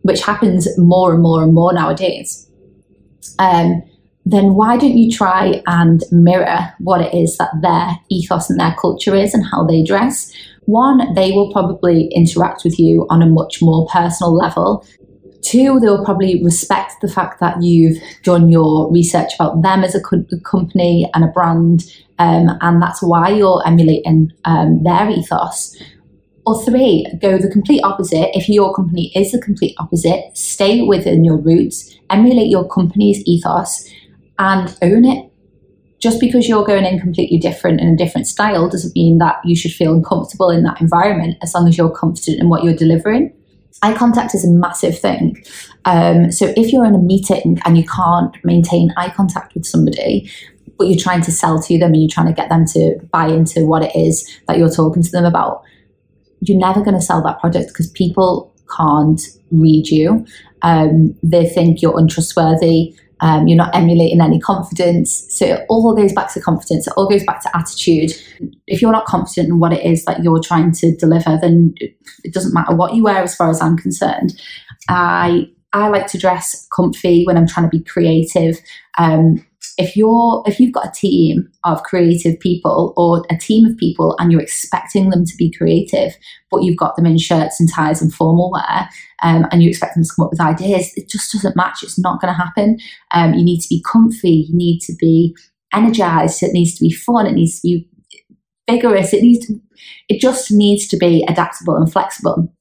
which 0.01 0.21
happens 0.21 0.67
more 0.77 1.13
and 1.13 1.23
more 1.23 1.41
and 1.41 1.53
more 1.53 1.73
nowadays. 1.73 2.47
Um, 3.39 3.83
then 4.25 4.53
why 4.53 4.77
don't 4.77 4.97
you 4.97 5.09
try 5.09 5.63
and 5.65 6.03
mirror 6.11 6.73
what 6.79 7.01
it 7.01 7.13
is 7.13 7.37
that 7.37 7.49
their 7.61 7.97
ethos 8.09 8.49
and 8.49 8.59
their 8.59 8.75
culture 8.79 9.15
is 9.15 9.33
and 9.33 9.45
how 9.49 9.65
they 9.65 9.83
dress? 9.83 10.31
One, 10.69 11.13
they 11.15 11.31
will 11.31 11.51
probably 11.51 12.07
interact 12.13 12.63
with 12.63 12.79
you 12.79 13.07
on 13.09 13.21
a 13.21 13.25
much 13.25 13.61
more 13.61 13.87
personal 13.87 14.35
level. 14.35 14.85
Two, 15.41 15.79
they'll 15.79 16.05
probably 16.05 16.43
respect 16.43 16.93
the 17.01 17.07
fact 17.07 17.39
that 17.39 17.63
you've 17.63 17.97
done 18.23 18.49
your 18.49 18.91
research 18.91 19.31
about 19.35 19.61
them 19.61 19.83
as 19.83 19.95
a 19.95 20.01
co- 20.01 20.25
company 20.43 21.09
and 21.13 21.23
a 21.23 21.27
brand, 21.27 21.83
um, 22.19 22.57
and 22.61 22.81
that's 22.81 23.01
why 23.01 23.29
you're 23.29 23.65
emulating 23.65 24.31
um, 24.45 24.83
their 24.83 25.09
ethos. 25.09 25.75
Or 26.45 26.63
three, 26.63 27.05
go 27.21 27.37
the 27.37 27.49
complete 27.49 27.81
opposite. 27.83 28.29
If 28.33 28.49
your 28.49 28.73
company 28.73 29.11
is 29.15 29.31
the 29.31 29.41
complete 29.41 29.75
opposite, 29.79 30.35
stay 30.35 30.81
within 30.81 31.23
your 31.23 31.37
roots, 31.37 31.95
emulate 32.09 32.49
your 32.49 32.67
company's 32.67 33.23
ethos, 33.25 33.89
and 34.37 34.75
own 34.81 35.05
it. 35.05 35.28
Just 35.99 36.19
because 36.19 36.47
you're 36.47 36.65
going 36.65 36.85
in 36.85 36.99
completely 36.99 37.37
different 37.37 37.81
in 37.81 37.89
a 37.89 37.97
different 37.97 38.25
style 38.25 38.69
doesn't 38.69 38.95
mean 38.95 39.17
that 39.17 39.37
you 39.43 39.55
should 39.55 39.71
feel 39.71 39.93
uncomfortable 39.93 40.49
in 40.49 40.63
that 40.63 40.79
environment 40.79 41.37
as 41.41 41.53
long 41.53 41.67
as 41.67 41.77
you're 41.77 41.89
confident 41.89 42.39
in 42.39 42.49
what 42.49 42.63
you're 42.63 42.75
delivering. 42.75 43.33
Eye 43.81 43.93
contact 43.93 44.33
is 44.33 44.45
a 44.45 44.51
massive 44.51 44.97
thing. 44.97 45.43
Um, 45.85 46.31
so 46.31 46.53
if 46.57 46.71
you're 46.71 46.85
in 46.85 46.95
a 46.95 46.99
meeting 46.99 47.59
and 47.65 47.77
you 47.77 47.85
can't 47.85 48.35
maintain 48.43 48.93
eye 48.97 49.09
contact 49.09 49.53
with 49.53 49.65
somebody, 49.65 50.29
but 50.77 50.87
you're 50.87 50.97
trying 50.97 51.21
to 51.21 51.31
sell 51.31 51.61
to 51.61 51.77
them 51.77 51.93
and 51.93 52.01
you're 52.01 52.09
trying 52.09 52.27
to 52.27 52.33
get 52.33 52.49
them 52.49 52.65
to 52.67 52.97
buy 53.11 53.27
into 53.27 53.65
what 53.65 53.83
it 53.83 53.95
is 53.95 54.27
that 54.47 54.57
you're 54.57 54.71
talking 54.71 55.03
to 55.03 55.11
them 55.11 55.25
about, 55.25 55.63
you're 56.41 56.57
never 56.57 56.81
going 56.81 56.95
to 56.95 57.01
sell 57.01 57.21
that 57.23 57.39
product 57.39 57.67
because 57.69 57.89
people 57.91 58.53
can't 58.75 59.21
read 59.51 59.87
you. 59.87 60.25
Um, 60.61 61.15
they 61.21 61.47
think 61.47 61.81
you're 61.81 61.97
untrustworthy. 61.97 62.95
Um, 63.21 63.47
you're 63.47 63.57
not 63.57 63.75
emulating 63.75 64.21
any 64.21 64.39
confidence. 64.39 65.25
So 65.29 65.45
it 65.45 65.65
all 65.69 65.95
goes 65.95 66.13
back 66.13 66.33
to 66.33 66.41
confidence. 66.41 66.87
It 66.87 66.93
all 66.95 67.09
goes 67.09 67.23
back 67.25 67.41
to 67.43 67.57
attitude. 67.57 68.11
If 68.67 68.81
you're 68.81 68.91
not 68.91 69.05
confident 69.05 69.49
in 69.49 69.59
what 69.59 69.73
it 69.73 69.85
is 69.85 70.05
that 70.05 70.23
you're 70.23 70.41
trying 70.41 70.71
to 70.73 70.95
deliver, 70.95 71.37
then 71.41 71.73
it 71.79 72.33
doesn't 72.33 72.53
matter 72.53 72.75
what 72.75 72.95
you 72.95 73.03
wear, 73.03 73.21
as 73.23 73.35
far 73.35 73.49
as 73.49 73.61
I'm 73.61 73.77
concerned. 73.77 74.39
I 74.89 75.49
I 75.71 75.89
like 75.89 76.07
to 76.07 76.17
dress 76.17 76.67
comfy 76.75 77.25
when 77.25 77.37
I'm 77.37 77.47
trying 77.47 77.69
to 77.69 77.77
be 77.77 77.83
creative. 77.83 78.59
Um, 78.97 79.45
if 79.77 79.95
you're 79.95 80.43
if 80.45 80.59
you've 80.59 80.73
got 80.73 80.87
a 80.87 80.91
team 80.91 81.49
of 81.63 81.83
creative 81.83 82.39
people 82.39 82.93
or 82.97 83.23
a 83.29 83.37
team 83.37 83.65
of 83.65 83.77
people 83.77 84.15
and 84.19 84.31
you're 84.31 84.41
expecting 84.41 85.09
them 85.09 85.25
to 85.25 85.35
be 85.37 85.51
creative 85.51 86.15
but 86.51 86.63
you've 86.63 86.77
got 86.77 86.95
them 86.95 87.05
in 87.05 87.17
shirts 87.17 87.59
and 87.59 87.69
ties 87.71 88.01
and 88.01 88.13
formal 88.13 88.51
wear 88.51 88.89
um, 89.23 89.45
and 89.51 89.61
you 89.61 89.69
expect 89.69 89.95
them 89.95 90.03
to 90.03 90.09
come 90.15 90.25
up 90.25 90.31
with 90.31 90.41
ideas 90.41 90.93
it 90.99 91.09
just 91.09 91.31
doesn't 91.31 91.55
match. 91.55 91.83
It's 91.83 91.99
not 91.99 92.21
going 92.21 92.33
to 92.33 92.37
happen. 92.37 92.77
Um, 93.11 93.33
you 93.33 93.43
need 93.43 93.61
to 93.61 93.69
be 93.69 93.83
comfy. 93.89 94.47
You 94.49 94.55
need 94.55 94.79
to 94.81 94.93
be 94.99 95.35
energized. 95.73 96.43
It 96.43 96.53
needs 96.53 96.75
to 96.75 96.83
be 96.83 96.91
fun. 96.91 97.25
It 97.25 97.33
needs 97.33 97.59
to 97.61 97.67
be 97.67 97.89
vigorous. 98.69 99.13
It 99.13 99.21
needs 99.21 99.47
to, 99.47 99.59
it 100.09 100.21
just 100.21 100.51
needs 100.51 100.87
to 100.89 100.97
be 100.97 101.25
adaptable 101.27 101.75
and 101.75 101.91
flexible. 101.91 102.53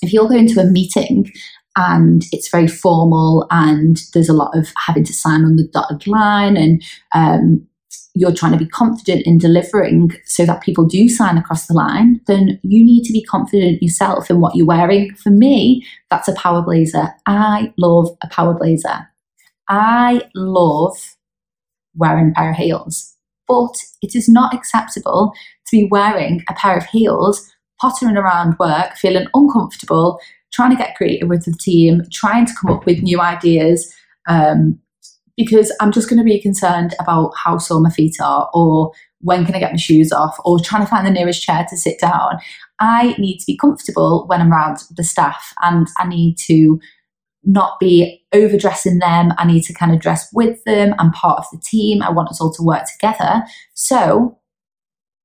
If 0.00 0.12
you're 0.12 0.28
going 0.28 0.48
to 0.48 0.60
a 0.60 0.64
meeting 0.64 1.30
and 1.76 2.24
it's 2.32 2.48
very 2.48 2.68
formal 2.68 3.46
and 3.50 3.98
there's 4.14 4.28
a 4.28 4.34
lot 4.34 4.56
of 4.56 4.68
having 4.86 5.04
to 5.04 5.12
sign 5.12 5.44
on 5.44 5.56
the 5.56 5.66
dotted 5.66 6.06
line 6.06 6.56
and 6.56 6.82
um, 7.14 7.66
you're 8.14 8.34
trying 8.34 8.52
to 8.52 8.58
be 8.58 8.68
confident 8.68 9.26
in 9.26 9.38
delivering 9.38 10.12
so 10.26 10.44
that 10.44 10.62
people 10.62 10.84
do 10.84 11.08
sign 11.08 11.38
across 11.38 11.66
the 11.66 11.74
line, 11.74 12.20
then 12.26 12.60
you 12.62 12.84
need 12.84 13.04
to 13.04 13.12
be 13.12 13.24
confident 13.24 13.82
yourself 13.82 14.30
in 14.30 14.40
what 14.40 14.54
you're 14.54 14.66
wearing. 14.66 15.14
For 15.14 15.30
me, 15.30 15.86
that's 16.10 16.28
a 16.28 16.34
power 16.34 16.62
blazer. 16.62 17.08
I 17.26 17.72
love 17.78 18.10
a 18.22 18.28
power 18.28 18.54
blazer. 18.54 19.08
I 19.68 20.22
love 20.34 20.98
wearing 21.94 22.30
a 22.30 22.34
pair 22.34 22.50
of 22.50 22.56
heels, 22.56 23.16
but 23.48 23.74
it 24.02 24.14
is 24.14 24.28
not 24.28 24.54
acceptable 24.54 25.32
to 25.66 25.76
be 25.76 25.88
wearing 25.90 26.42
a 26.48 26.54
pair 26.54 26.76
of 26.76 26.84
heels, 26.84 27.50
pottering 27.80 28.16
around 28.16 28.58
work, 28.58 28.96
feeling 28.96 29.26
uncomfortable, 29.32 30.20
trying 30.52 30.70
to 30.70 30.76
get 30.76 30.96
creative 30.96 31.28
with 31.28 31.44
the 31.44 31.56
team, 31.60 32.02
trying 32.12 32.46
to 32.46 32.52
come 32.60 32.70
up 32.70 32.86
with 32.86 33.02
new 33.02 33.20
ideas. 33.20 33.92
Um, 34.28 34.78
because 35.36 35.74
I'm 35.80 35.92
just 35.92 36.08
going 36.10 36.18
to 36.18 36.24
be 36.24 36.40
concerned 36.40 36.94
about 37.00 37.32
how 37.42 37.58
sore 37.58 37.80
my 37.80 37.90
feet 37.90 38.16
are, 38.22 38.50
or 38.52 38.92
when 39.20 39.46
can 39.46 39.54
I 39.54 39.60
get 39.60 39.72
my 39.72 39.78
shoes 39.78 40.12
off, 40.12 40.36
or 40.44 40.60
trying 40.60 40.82
to 40.82 40.90
find 40.90 41.06
the 41.06 41.10
nearest 41.10 41.42
chair 41.42 41.66
to 41.68 41.76
sit 41.76 41.98
down. 41.98 42.38
I 42.80 43.14
need 43.18 43.38
to 43.38 43.46
be 43.46 43.56
comfortable 43.56 44.26
when 44.26 44.40
I'm 44.40 44.52
around 44.52 44.78
the 44.96 45.04
staff, 45.04 45.54
and 45.62 45.88
I 45.98 46.06
need 46.06 46.36
to 46.46 46.78
not 47.44 47.80
be 47.80 48.22
overdressing 48.32 48.98
them. 48.98 49.32
I 49.38 49.46
need 49.46 49.62
to 49.62 49.74
kind 49.74 49.92
of 49.92 50.00
dress 50.00 50.28
with 50.32 50.62
them. 50.64 50.94
I'm 50.98 51.12
part 51.12 51.38
of 51.38 51.46
the 51.50 51.62
team. 51.64 52.02
I 52.02 52.10
want 52.10 52.28
us 52.28 52.40
all 52.40 52.52
to 52.52 52.62
work 52.62 52.84
together. 52.92 53.42
So 53.74 54.38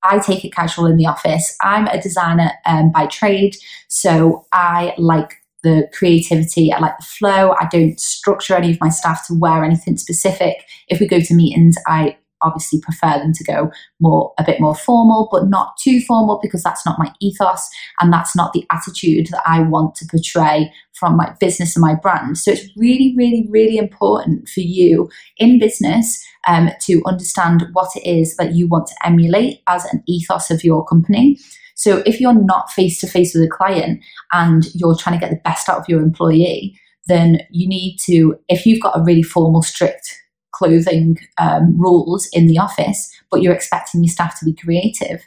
I 0.03 0.19
take 0.19 0.45
it 0.45 0.53
casual 0.53 0.85
in 0.85 0.97
the 0.97 1.05
office. 1.05 1.55
I'm 1.61 1.87
a 1.87 2.01
designer 2.01 2.51
um, 2.65 2.91
by 2.91 3.07
trade, 3.07 3.55
so 3.87 4.45
I 4.53 4.93
like 4.97 5.35
the 5.63 5.89
creativity, 5.93 6.71
I 6.71 6.79
like 6.79 6.97
the 6.97 7.05
flow. 7.05 7.55
I 7.59 7.67
don't 7.69 7.99
structure 7.99 8.55
any 8.55 8.71
of 8.71 8.79
my 8.79 8.89
staff 8.89 9.27
to 9.27 9.33
wear 9.33 9.63
anything 9.63 9.97
specific. 9.97 10.63
If 10.87 10.99
we 10.99 11.07
go 11.07 11.19
to 11.19 11.33
meetings, 11.33 11.75
I 11.87 12.17
obviously 12.41 12.79
prefer 12.81 13.19
them 13.19 13.33
to 13.33 13.43
go 13.43 13.71
more 13.99 14.33
a 14.39 14.43
bit 14.43 14.59
more 14.59 14.75
formal 14.75 15.27
but 15.31 15.47
not 15.47 15.75
too 15.77 15.99
formal 16.01 16.39
because 16.41 16.63
that's 16.63 16.85
not 16.85 16.99
my 16.99 17.11
ethos 17.21 17.67
and 17.99 18.11
that's 18.11 18.35
not 18.35 18.53
the 18.53 18.65
attitude 18.71 19.27
that 19.27 19.41
I 19.45 19.61
want 19.61 19.95
to 19.95 20.07
portray 20.09 20.71
from 20.93 21.15
my 21.15 21.33
business 21.39 21.75
and 21.75 21.81
my 21.81 21.95
brand. 21.95 22.37
So 22.37 22.51
it's 22.51 22.69
really 22.77 23.13
really 23.17 23.47
really 23.49 23.77
important 23.77 24.49
for 24.49 24.61
you 24.61 25.09
in 25.37 25.59
business 25.59 26.23
um, 26.47 26.69
to 26.81 27.01
understand 27.05 27.65
what 27.73 27.89
it 27.95 28.07
is 28.07 28.35
that 28.37 28.53
you 28.53 28.67
want 28.67 28.87
to 28.87 28.95
emulate 29.05 29.61
as 29.67 29.85
an 29.85 30.03
ethos 30.07 30.49
of 30.49 30.63
your 30.63 30.85
company. 30.85 31.37
So 31.75 32.01
if 32.05 32.19
you're 32.19 32.33
not 32.33 32.71
face 32.71 32.99
to 33.01 33.07
face 33.07 33.35
with 33.35 33.43
a 33.43 33.49
client 33.49 34.03
and 34.31 34.65
you're 34.73 34.95
trying 34.95 35.19
to 35.19 35.23
get 35.23 35.29
the 35.29 35.41
best 35.43 35.69
out 35.69 35.77
of 35.77 35.89
your 35.89 36.01
employee 36.01 36.79
then 37.07 37.39
you 37.51 37.67
need 37.67 37.97
to 38.05 38.37
if 38.49 38.65
you've 38.65 38.81
got 38.81 38.97
a 38.97 39.03
really 39.03 39.23
formal 39.23 39.61
strict 39.61 40.13
clothing 40.57 41.17
um, 41.37 41.79
rules 41.79 42.27
in 42.33 42.47
the 42.47 42.57
office, 42.57 43.11
but 43.29 43.41
you're 43.41 43.53
expecting 43.53 44.03
your 44.03 44.11
staff 44.11 44.39
to 44.39 44.45
be 44.45 44.53
creative, 44.53 45.21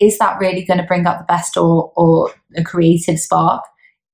is 0.00 0.18
that 0.18 0.38
really 0.40 0.64
going 0.64 0.80
to 0.80 0.86
bring 0.86 1.06
out 1.06 1.18
the 1.18 1.24
best 1.24 1.56
or, 1.56 1.92
or 1.94 2.32
a 2.56 2.64
creative 2.64 3.18
spark? 3.18 3.62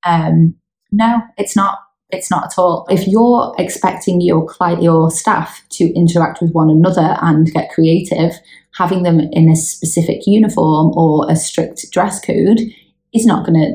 Um, 0.05 0.57
no, 0.93 1.21
it's 1.39 1.57
not. 1.57 1.79
It's 2.11 2.31
not 2.31 2.45
at 2.45 2.59
all. 2.59 2.87
If 2.89 3.09
you're 3.09 3.53
expecting 3.59 4.21
your 4.21 4.47
client, 4.47 4.81
your 4.81 5.11
staff 5.11 5.61
to 5.71 5.93
interact 5.95 6.41
with 6.41 6.53
one 6.53 6.71
another 6.71 7.17
and 7.21 7.53
get 7.53 7.73
creative, 7.73 8.33
having 8.77 9.03
them 9.03 9.19
in 9.33 9.49
a 9.49 9.57
specific 9.57 10.21
uniform 10.25 10.93
or 10.97 11.29
a 11.29 11.35
strict 11.35 11.91
dress 11.91 12.25
code 12.25 12.61
is 13.13 13.27
not 13.27 13.45
going 13.45 13.59
to 13.61 13.73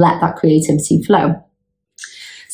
let 0.00 0.22
that 0.22 0.36
creativity 0.36 1.02
flow. 1.02 1.34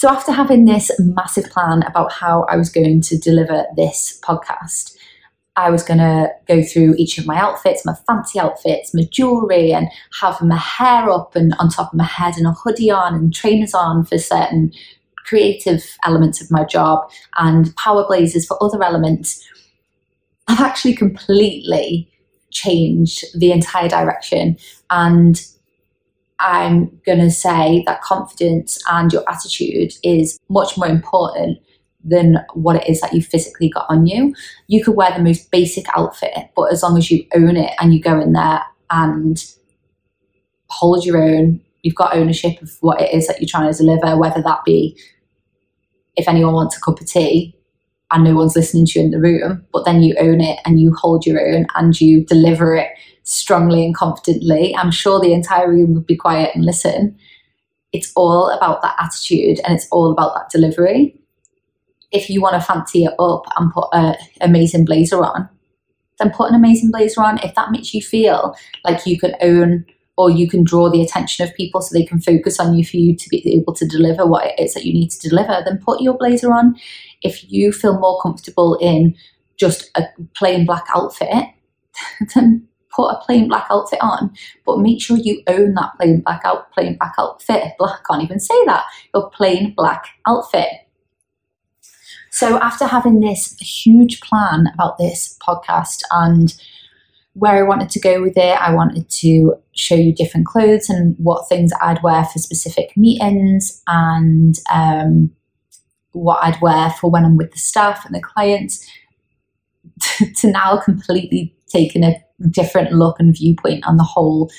So, 0.03 0.09
after 0.09 0.33
having 0.33 0.65
this 0.65 0.91
massive 0.99 1.49
plan 1.51 1.85
about 1.85 2.11
how 2.11 2.45
I 2.49 2.57
was 2.57 2.71
going 2.71 3.03
to 3.03 3.17
deliver 3.17 3.67
this 3.77 4.19
podcast, 4.25 4.97
I 5.55 5.71
was 5.71 5.85
going 5.85 6.01
to 6.01 6.29
go 6.49 6.61
through 6.61 6.97
each 6.99 7.19
of 7.19 7.27
my 7.29 7.37
outfits, 7.37 7.87
my 7.87 7.95
fancy 8.09 8.41
outfits, 8.41 8.93
my 8.93 9.05
jewelry, 9.13 9.73
and 9.73 9.87
have 10.21 10.43
my 10.43 10.57
hair 10.57 11.09
up 11.09 11.37
and 11.37 11.55
on 11.61 11.69
top 11.69 11.93
of 11.93 11.97
my 11.97 12.03
head 12.03 12.37
and 12.37 12.49
a 12.49 12.51
hoodie 12.51 12.91
on 12.91 13.15
and 13.15 13.33
trainers 13.33 13.75
on 13.75 14.05
for 14.05 14.19
certain 14.19 14.73
creative 15.19 15.97
elements 16.05 16.43
of 16.43 16.51
my 16.51 16.65
job 16.65 17.09
and 17.37 17.73
power 17.77 18.05
blazers 18.05 18.45
for 18.45 18.61
other 18.61 18.83
elements. 18.83 19.49
I've 20.49 20.59
actually 20.59 20.97
completely 20.97 22.11
changed 22.51 23.25
the 23.39 23.53
entire 23.53 23.89
direction 23.89 24.59
and 24.91 25.41
I'm 26.43 27.01
going 27.07 27.21
to 27.21 27.31
say 27.31 27.85
that 27.87 28.03
confidence 28.03 28.83
and 28.91 29.13
your 29.13 29.23
attitude 29.31 29.93
is 30.03 30.39
much 30.49 30.77
more 30.77 30.89
important 30.89 31.59
than 32.05 32.39
what 32.55 32.77
it 32.77 32.89
is 32.89 33.01
that 33.01 33.13
you 33.13 33.23
physically 33.23 33.71
got 33.71 33.87
on 33.89 34.07
you. 34.07 34.35
You 34.67 34.85
could 34.85 34.97
wear 34.97 35.13
the 35.17 35.23
most 35.23 35.51
basic 35.53 35.87
outfit, 35.97 36.51
but 36.57 36.73
as 36.73 36.83
long 36.83 36.99
as 36.99 37.11
you 37.11 37.25
own 37.35 37.57
it 37.57 37.73
and 37.81 37.95
you 37.95 38.03
go 38.03 38.21
in 38.21 38.33
there 38.33 38.61
and 38.91 39.43
hold 40.69 41.05
your 41.05 41.23
own, 41.23 41.61
you've 41.83 41.95
got 41.95 42.17
ownership 42.17 42.61
of 42.61 42.77
what 42.81 43.01
it 43.01 43.15
is 43.15 43.29
that 43.29 43.41
you're 43.41 43.49
trying 43.49 43.73
to 43.73 43.79
deliver, 43.79 44.19
whether 44.19 44.43
that 44.43 44.65
be 44.65 44.99
if 46.17 46.29
anyone 46.29 46.55
wants 46.55 46.77
a 46.77 46.81
cup 46.81 47.01
of 47.01 47.07
tea 47.07 47.57
and 48.11 48.25
no 48.25 48.35
one's 48.35 48.57
listening 48.57 48.85
to 48.87 48.99
you 48.99 49.05
in 49.07 49.11
the 49.11 49.21
room, 49.21 49.65
but 49.73 49.85
then 49.85 50.03
you 50.03 50.15
own 50.19 50.41
it 50.41 50.59
and 50.65 50.81
you 50.81 50.95
hold 50.95 51.25
your 51.25 51.41
own 51.41 51.67
and 51.77 52.01
you 52.01 52.25
deliver 52.27 52.75
it 52.75 52.89
strongly 53.25 53.85
and 53.85 53.95
confidently, 53.95 54.75
I'm 54.77 54.91
sure 54.91 55.21
the 55.21 55.33
entire 55.33 55.71
room 55.71 55.95
would 55.95 56.07
be 56.07 56.17
quiet 56.17 56.55
and 56.55 56.65
listen. 56.65 57.17
It's 57.93 58.13
all 58.17 58.49
about 58.51 58.83
that 58.83 58.97
attitude 58.99 59.61
and 59.65 59.75
it's 59.75 59.89
all 59.91 60.11
about 60.11 60.35
that 60.35 60.51
delivery. 60.51 61.19
If 62.11 62.29
you 62.29 62.41
want 62.41 62.55
to 62.55 62.61
fancy 62.61 63.05
it 63.05 63.15
up 63.19 63.45
and 63.57 63.73
put 63.73 63.89
an 63.93 64.17
amazing 64.41 64.85
blazer 64.85 65.23
on, 65.25 65.49
then 66.19 66.31
put 66.31 66.51
an 66.51 66.55
amazing 66.55 66.91
blazer 66.91 67.23
on. 67.23 67.39
If 67.39 67.55
that 67.55 67.71
makes 67.71 67.95
you 67.95 68.03
feel 68.03 68.55
like 68.85 69.07
you 69.07 69.19
can 69.19 69.35
own 69.41 69.87
or 70.17 70.31
you 70.31 70.49
can 70.49 70.63
draw 70.63 70.91
the 70.91 71.03
attention 71.03 71.47
of 71.47 71.55
people 71.55 71.81
so 71.81 71.93
they 71.93 72.05
can 72.05 72.21
focus 72.21 72.61
on 72.61 72.75
you 72.77 72.85
for 72.85 72.97
you 72.97 73.17
to 73.17 73.29
be 73.31 73.43
able 73.55 73.75
to 73.75 73.87
deliver 73.87 74.27
what 74.27 74.47
it 74.47 74.55
is 74.59 74.75
that 74.75 74.85
you 74.85 74.93
need 74.93 75.11
to 75.11 75.29
deliver, 75.29 75.63
then 75.65 75.79
put 75.79 76.03
your 76.03 76.17
blazer 76.17 76.53
on. 76.53 76.77
If 77.23 77.51
you 77.51 77.73
feel 77.73 77.99
more 77.99 78.21
comfortable 78.21 78.77
in 78.81 79.17
just 79.57 79.91
a 79.97 80.05
plain 80.35 80.67
black 80.67 80.87
outfit, 80.95 81.47
then 82.35 82.69
put 82.95 83.09
a 83.09 83.21
plain 83.21 83.49
black 83.49 83.67
outfit 83.71 83.99
on, 84.03 84.33
but 84.67 84.79
make 84.79 85.01
sure 85.01 85.17
you 85.17 85.43
own 85.47 85.75
that 85.75 85.93
plain 85.97 86.21
black 86.21 86.43
out 86.45 86.71
plain 86.73 86.97
black 86.99 87.15
outfit. 87.19 87.73
I 87.81 87.97
can't 88.09 88.23
even 88.23 88.41
say 88.41 88.65
that. 88.67 88.85
Your 89.15 89.31
plain 89.31 89.75
black 89.77 90.07
outfit. 90.27 90.69
So 92.31 92.59
after 92.61 92.87
having 92.87 93.21
this 93.21 93.59
huge 93.59 94.21
plan 94.21 94.67
about 94.73 94.97
this 94.97 95.39
podcast 95.47 96.01
and 96.11 96.55
where 97.35 97.57
I 97.57 97.69
wanted 97.69 97.91
to 97.91 98.01
go 98.01 98.23
with 98.23 98.37
it, 98.37 98.61
I 98.61 98.75
wanted 98.75 99.09
to 99.09 99.55
show 99.75 99.95
you 99.95 100.15
different 100.15 100.47
clothes 100.47 100.89
and 100.89 101.15
what 101.19 101.49
things 101.49 101.73
I'd 101.81 102.03
wear 102.03 102.25
for 102.25 102.39
specific 102.39 102.97
meetings 102.97 103.83
and 103.87 104.55
um, 104.73 105.31
what 106.13 106.43
I'd 106.43 106.61
wear 106.61 106.91
for 106.91 107.11
when 107.11 107.25
I'm 107.25 107.37
with 107.37 107.53
the 107.53 107.59
staff 107.59 108.05
and 108.05 108.15
the 108.15 108.21
clients 108.21 108.87
to 110.37 110.51
now 110.51 110.79
completely 110.79 111.55
taking 111.69 112.05
a 112.05 112.15
different 112.51 112.93
look 112.93 113.19
and 113.19 113.37
viewpoint 113.37 113.87
on 113.87 113.97
the 113.97 114.05
whole 114.05 114.51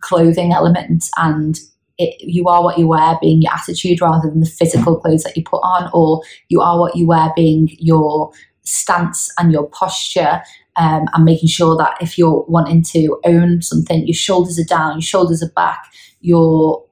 clothing 0.00 0.52
element 0.52 1.08
and 1.16 1.60
it, 1.98 2.14
you 2.20 2.48
are 2.48 2.62
what 2.62 2.78
you 2.78 2.88
wear 2.88 3.18
being 3.20 3.42
your 3.42 3.52
attitude 3.52 4.00
rather 4.00 4.28
than 4.28 4.40
the 4.40 4.46
physical 4.46 4.98
clothes 4.98 5.22
that 5.22 5.36
you 5.36 5.44
put 5.44 5.60
on 5.62 5.90
or 5.92 6.22
you 6.48 6.60
are 6.60 6.78
what 6.78 6.96
you 6.96 7.06
wear 7.06 7.32
being 7.36 7.68
your 7.78 8.32
stance 8.62 9.30
and 9.38 9.52
your 9.52 9.68
posture 9.68 10.42
um, 10.76 11.04
and 11.12 11.24
making 11.24 11.48
sure 11.48 11.76
that 11.76 11.96
if 12.00 12.16
you're 12.16 12.44
wanting 12.48 12.82
to 12.82 13.18
own 13.24 13.60
something 13.60 14.06
your 14.06 14.14
shoulders 14.14 14.58
are 14.58 14.64
down 14.64 14.94
your 14.94 15.02
shoulders 15.02 15.42
are 15.42 15.52
back 15.54 15.92
you're 16.20 16.82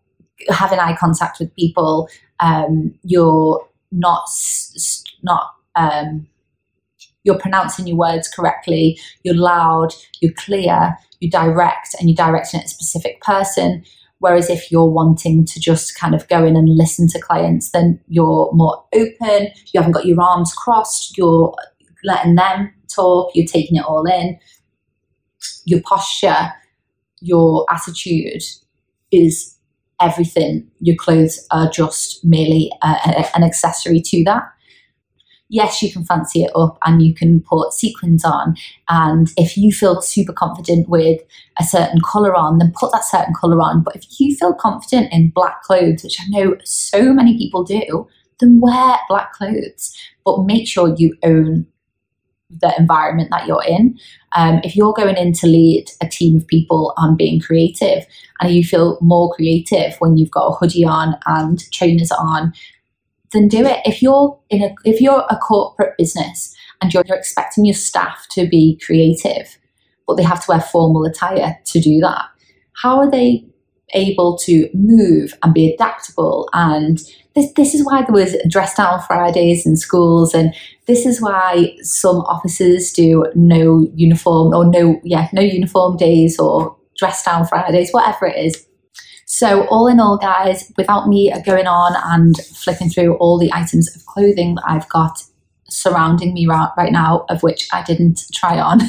having 0.49 0.79
eye 0.79 0.97
contact 0.97 1.39
with 1.39 1.55
people 1.57 2.09
um, 2.41 2.95
you're 3.03 3.67
not 3.93 4.29
not 5.23 5.55
um, 5.77 6.27
you're 7.25 7.38
pronouncing 7.38 7.87
your 7.87 7.97
words 7.97 8.28
correctly, 8.28 8.99
you're 9.23 9.37
loud, 9.37 9.95
you're 10.21 10.33
clear, 10.33 10.97
you're 11.21 11.30
direct, 11.30 11.95
and 11.99 12.09
you're 12.09 12.16
directing 12.16 12.61
at 12.61 12.66
a 12.66 12.71
specific 12.71 13.21
person. 13.21 13.85
Whereas 14.19 14.50
if 14.50 14.71
you're 14.71 14.90
wanting 14.90 15.47
to 15.47 15.61
just 15.61 15.99
kind 15.99 16.14
of 16.14 16.28
go 16.28 16.45
in 16.45 16.57
and 16.57 16.69
listen 16.69 17.09
to 17.09 17.21
clients, 17.21 17.71
then 17.71 18.00
you're 18.09 18.50
more 18.52 18.85
open, 18.95 19.49
you 19.73 19.80
haven't 19.80 19.92
got 19.92 20.07
your 20.07 20.21
arms 20.21 20.52
crossed, 20.52 21.16
you're 21.16 21.54
letting 22.04 22.35
them 22.35 22.73
talk, 22.95 23.33
you're 23.35 23.47
taking 23.47 23.76
it 23.76 23.85
all 23.85 24.04
in. 24.07 24.38
Your 25.64 25.80
posture, 25.83 26.52
your 27.21 27.66
attitude 27.71 28.42
is 29.11 29.57
everything. 30.02 30.71
Your 30.80 30.97
clothes 30.97 31.47
are 31.50 31.71
just 31.71 32.23
merely 32.25 32.71
uh, 32.83 33.25
an 33.35 33.42
accessory 33.42 34.02
to 34.02 34.25
that 34.25 34.42
yes, 35.50 35.83
you 35.83 35.92
can 35.92 36.04
fancy 36.04 36.42
it 36.45 36.52
up 36.54 36.78
and 36.85 37.02
you 37.02 37.12
can 37.12 37.40
put 37.42 37.73
sequins 37.73 38.25
on. 38.25 38.57
And 38.88 39.30
if 39.37 39.59
you 39.59 39.73
feel 39.73 40.00
super 40.00 40.33
confident 40.33 40.88
with 40.88 41.21
a 41.61 41.64
certain 41.64 42.00
colour 42.00 42.35
on, 42.35 42.59
then 42.59 42.73
put 42.75 42.92
that 42.92 43.04
certain 43.04 43.35
colour 43.38 43.61
on. 43.61 43.83
But 43.83 43.97
if 43.97 44.04
you 44.19 44.35
feel 44.35 44.54
confident 44.54 45.12
in 45.12 45.30
black 45.30 45.62
clothes, 45.62 46.04
which 46.04 46.19
I 46.21 46.28
know 46.28 46.57
so 46.64 47.12
many 47.12 47.37
people 47.37 47.64
do, 47.64 48.09
then 48.38 48.61
wear 48.61 48.97
black 49.09 49.33
clothes. 49.33 49.95
But 50.25 50.45
make 50.45 50.66
sure 50.66 50.95
you 50.97 51.16
own 51.23 51.66
the 52.49 52.73
environment 52.78 53.28
that 53.30 53.47
you're 53.47 53.64
in. 53.66 53.99
Um, 54.37 54.61
if 54.64 54.76
you're 54.76 54.92
going 54.92 55.16
in 55.16 55.33
to 55.35 55.47
lead 55.47 55.87
a 56.00 56.09
team 56.09 56.37
of 56.37 56.47
people 56.47 56.95
on 56.97 57.16
being 57.16 57.40
creative 57.40 58.07
and 58.40 58.52
you 58.52 58.64
feel 58.64 58.99
more 59.00 59.33
creative 59.35 59.95
when 59.99 60.16
you've 60.16 60.30
got 60.30 60.49
a 60.49 60.54
hoodie 60.54 60.85
on 60.85 61.16
and 61.26 61.71
trainers 61.73 62.11
on 62.12 62.52
then 63.33 63.49
do 63.49 63.65
it. 63.65 63.81
If 63.85 64.03
you're 64.03 64.39
in 64.51 64.63
a 64.63 64.75
if 64.85 65.01
you're 65.01 65.25
a 65.31 65.37
corporate 65.37 65.97
business 65.99 66.55
and 66.81 66.93
you're, 66.93 67.05
you're 67.07 67.17
expecting 67.17 67.65
your 67.65 67.75
staff 67.75 68.27
to 68.31 68.49
be 68.49 68.81
creative, 68.85 69.59
but 70.07 70.17
they 70.17 70.23
have 70.23 70.45
to 70.45 70.50
wear 70.50 70.61
formal 70.61 71.04
attire 71.04 71.59
to 71.65 71.81
do 71.81 72.00
that, 72.00 72.25
how 72.75 72.99
are 72.99 73.11
they 73.11 73.45
able 73.95 74.39
to 74.39 74.69
move 74.73 75.35
and 75.43 75.52
be 75.52 75.73
adaptable 75.73 76.49
and 76.52 77.00
this, 77.35 77.52
this 77.52 77.75
is 77.75 77.85
why 77.85 78.02
there 78.02 78.15
was 78.15 78.37
dress 78.49 78.75
down 78.75 79.00
Fridays 79.02 79.67
in 79.67 79.76
schools, 79.76 80.35
and 80.35 80.54
this 80.87 81.07
is 81.07 81.21
why 81.21 81.76
some 81.83 82.19
offices 82.23 82.93
do 82.93 83.25
no 83.35 83.87
uniform 83.95 84.52
or 84.54 84.65
no, 84.65 85.00
yeah, 85.04 85.28
no 85.33 85.43
uniform 85.43 85.97
days 85.97 86.39
or 86.39 86.76
dress 86.99 87.25
down 87.25 87.47
Fridays, 87.47 87.93
whatever 87.93 88.26
it 88.26 88.45
is. 88.45 88.67
So, 89.32 89.64
all 89.69 89.86
in 89.86 90.00
all, 90.00 90.19
guys, 90.19 90.73
without 90.76 91.06
me 91.06 91.32
going 91.47 91.69
on 91.69 91.93
and 92.04 92.36
flipping 92.47 92.90
through 92.90 93.14
all 93.19 93.38
the 93.38 93.52
items 93.52 93.95
of 93.95 94.04
clothing 94.06 94.56
that 94.56 94.64
I've 94.66 94.88
got 94.88 95.23
surrounding 95.69 96.34
me 96.34 96.49
right, 96.49 96.90
now, 96.90 97.26
of 97.28 97.45
which 97.45 97.69
I 97.73 97.84
didn't 97.84 98.23
try 98.34 98.58
on, 98.58 98.80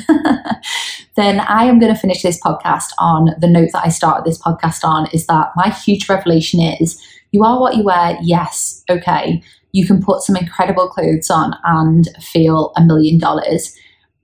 then 1.16 1.42
I 1.42 1.66
am 1.66 1.78
going 1.78 1.94
to 1.94 2.00
finish 2.00 2.24
this 2.24 2.42
podcast 2.42 2.90
on 2.98 3.36
the 3.40 3.48
note 3.48 3.70
that 3.74 3.86
I 3.86 3.90
started 3.90 4.26
this 4.26 4.42
podcast 4.42 4.84
on 4.84 5.08
is 5.14 5.28
that 5.28 5.52
my 5.56 5.70
huge 5.70 6.10
revelation 6.10 6.60
is 6.60 7.00
you 7.32 7.44
are 7.44 7.62
what 7.62 7.78
you 7.78 7.84
wear, 7.84 8.18
yes, 8.24 8.84
okay. 8.90 9.44
You 9.74 9.86
can 9.86 10.02
put 10.02 10.24
some 10.24 10.36
incredible 10.36 10.90
clothes 10.90 11.30
on 11.30 11.54
and 11.66 12.10
feel 12.20 12.74
a 12.76 12.84
million 12.84 13.20
dollars, 13.20 13.78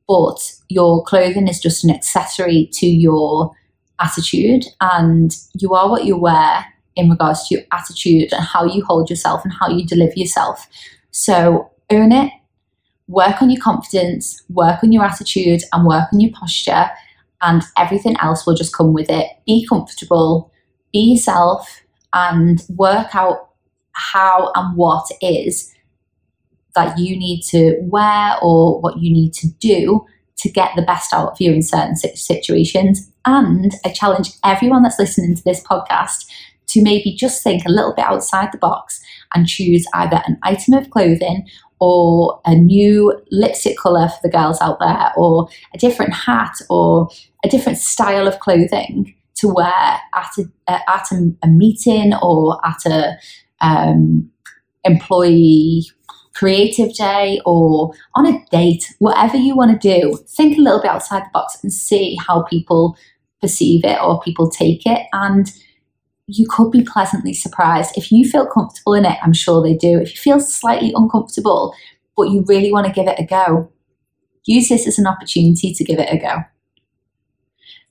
but 0.08 0.52
your 0.68 1.04
clothing 1.04 1.48
is 1.48 1.60
just 1.60 1.84
an 1.84 1.92
accessory 1.92 2.72
to 2.74 2.88
your 2.88 3.56
attitude 4.00 4.66
and 4.82 5.32
you 5.54 5.74
are 5.74 5.90
what 5.90 6.06
you 6.06 6.18
wear 6.18 6.66
in 6.96 7.10
regards 7.10 7.48
to 7.48 7.56
your 7.56 7.64
attitude 7.72 8.34
and 8.34 8.44
how 8.44 8.66
you 8.66 8.84
hold 8.84 9.10
yourself 9.10 9.44
and 9.44 9.54
how 9.54 9.70
you 9.70 9.86
deliver 9.86 10.14
yourself. 10.16 10.68
So 11.12 11.72
own 11.90 12.12
it, 12.12 12.32
work 13.08 13.42
on 13.42 13.50
your 13.50 13.62
confidence, 13.62 14.44
work 14.50 14.84
on 14.84 14.92
your 14.92 15.04
attitude, 15.04 15.62
and 15.72 15.86
work 15.86 16.08
on 16.12 16.20
your 16.20 16.32
posture, 16.32 16.90
and 17.42 17.64
everything 17.78 18.16
else 18.22 18.46
will 18.46 18.56
just 18.56 18.76
come 18.76 18.94
with 18.94 19.10
it. 19.10 19.28
Be 19.46 19.66
comfortable, 19.68 20.52
be 20.92 21.14
yourself, 21.14 21.82
and 22.14 22.64
work 22.70 23.16
out 23.16 23.50
how 23.92 24.52
and 24.56 24.76
what 24.76 25.06
it 25.22 25.26
is 25.26 25.74
that 26.76 26.98
you 27.00 27.18
need 27.18 27.42
to 27.42 27.78
wear 27.82 28.36
or 28.42 28.80
what 28.82 29.00
you 29.00 29.12
need 29.12 29.34
to 29.34 29.48
do 29.60 30.06
to 30.38 30.50
get 30.50 30.72
the 30.76 30.84
best 30.84 31.14
out 31.14 31.32
of 31.32 31.42
you 31.42 31.52
in 31.52 31.62
certain 31.62 31.96
situations. 31.96 33.10
And 33.26 33.74
I 33.84 33.90
challenge 33.90 34.32
everyone 34.44 34.84
that's 34.84 35.00
listening 35.00 35.36
to 35.36 35.44
this 35.44 35.64
podcast 35.64 36.26
to 36.68 36.82
maybe 36.84 37.16
just 37.16 37.44
think 37.44 37.66
a 37.66 37.72
little 37.72 37.94
bit 37.96 38.06
outside 38.06 38.52
the 38.52 38.58
box 38.58 39.02
and 39.34 39.48
choose 39.48 39.86
either 39.94 40.22
an 40.28 40.38
item 40.44 40.74
of 40.74 40.90
clothing 40.90 41.48
or 41.80 42.42
a 42.46 42.56
new 42.56 43.20
lipstick 43.32 43.78
colour 43.78 44.10
for 44.10 44.20
the 44.24 44.30
girls 44.30 44.60
out 44.62 44.80
there, 44.80 45.12
or 45.16 45.48
a 45.74 45.78
different 45.78 46.14
hat, 46.14 46.54
or 46.70 47.08
a 47.46 47.50
different 47.50 47.78
style 47.78 48.28
of 48.28 48.40
clothing 48.40 49.14
to 49.36 49.48
wear 49.48 50.00
at 50.16 50.32
a, 50.40 50.44
at 50.68 51.12
a, 51.12 51.32
a 51.44 51.48
meeting 51.48 52.14
or 52.22 52.60
at 52.66 52.84
a 52.88 53.16
um, 53.62 54.30
employee 54.84 55.86
creative 56.38 56.94
day 56.94 57.42
or 57.46 57.92
on 58.16 58.28
a 58.28 58.46
date, 58.52 58.94
whatever 59.00 59.38
you 59.38 59.56
want 59.56 59.82
to 59.82 60.00
do, 60.00 60.18
think 60.28 60.58
a 60.58 60.62
little 60.62 60.82
bit 60.82 60.92
outside 60.92 61.24
the 61.24 61.30
box 61.34 61.58
and 61.64 61.74
see 61.74 62.16
how 62.16 62.44
people 62.44 62.96
perceive 63.42 63.84
it 63.84 64.00
or 64.02 64.22
people 64.22 64.50
take 64.50 64.86
it. 64.86 65.08
And 65.14 65.52
you 66.28 66.46
could 66.48 66.72
be 66.72 66.84
pleasantly 66.84 67.34
surprised. 67.34 67.98
If 67.98 68.12
you 68.12 68.30
feel 68.30 68.46
comfortable 68.46 68.94
in 68.94 69.06
it, 69.06 69.18
I'm 69.24 69.34
sure 69.34 69.64
they 69.64 69.76
do. 69.76 70.00
If 70.00 70.14
you 70.14 70.22
feel 70.22 70.40
slightly 70.40 70.92
uncomfortable, 70.96 71.74
but 72.16 72.30
you 72.30 72.44
really 72.48 72.72
want 72.72 72.86
to 72.86 72.94
give 72.94 73.08
it 73.08 73.20
a 73.20 73.26
go, 73.26 73.72
use 74.46 74.70
this 74.70 74.88
as 74.88 75.00
an 75.00 75.08
opportunity 75.08 75.74
to 75.74 75.84
give 75.84 76.00
it 76.00 76.14
a 76.14 76.18
go. 76.18 76.44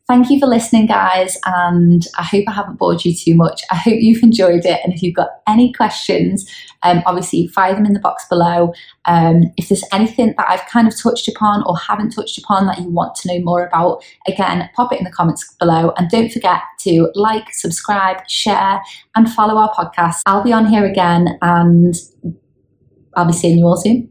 Thank 0.08 0.30
you 0.30 0.38
for 0.38 0.46
listening, 0.46 0.86
guys, 0.86 1.36
and 1.46 2.06
I 2.16 2.22
hope 2.22 2.44
I 2.46 2.52
haven't 2.52 2.78
bored 2.78 3.04
you 3.04 3.12
too 3.12 3.34
much. 3.34 3.62
I 3.72 3.74
hope 3.74 3.96
you've 3.98 4.22
enjoyed 4.22 4.64
it, 4.64 4.80
and 4.84 4.92
if 4.94 5.02
you've 5.02 5.16
got 5.16 5.30
any 5.48 5.72
questions, 5.72 6.48
um, 6.84 7.02
obviously 7.06 7.48
fire 7.48 7.74
them 7.74 7.86
in 7.86 7.92
the 7.92 7.98
box 7.98 8.24
below. 8.28 8.72
Um, 9.06 9.52
if 9.56 9.68
there's 9.68 9.82
anything 9.92 10.32
that 10.38 10.48
I've 10.48 10.64
kind 10.66 10.86
of 10.86 10.96
touched 10.96 11.26
upon 11.26 11.64
or 11.66 11.76
haven't 11.76 12.10
touched 12.10 12.38
upon 12.38 12.68
that 12.68 12.78
you 12.78 12.88
want 12.88 13.16
to 13.16 13.28
know 13.28 13.42
more 13.42 13.66
about, 13.66 14.04
again, 14.28 14.70
pop 14.76 14.92
it 14.92 15.00
in 15.00 15.04
the 15.04 15.10
comments 15.10 15.52
below, 15.58 15.92
and 15.96 16.08
don't 16.08 16.30
forget 16.30 16.60
to 16.82 17.10
like, 17.16 17.52
subscribe, 17.52 18.18
share, 18.28 18.80
and 19.16 19.28
follow 19.32 19.56
our 19.56 19.74
podcast. 19.74 20.20
I'll 20.24 20.44
be 20.44 20.52
on 20.52 20.66
here 20.66 20.84
again, 20.84 21.36
and 21.42 21.96
I'll 23.16 23.26
be 23.26 23.32
seeing 23.32 23.58
you 23.58 23.66
all 23.66 23.76
soon. 23.76 24.08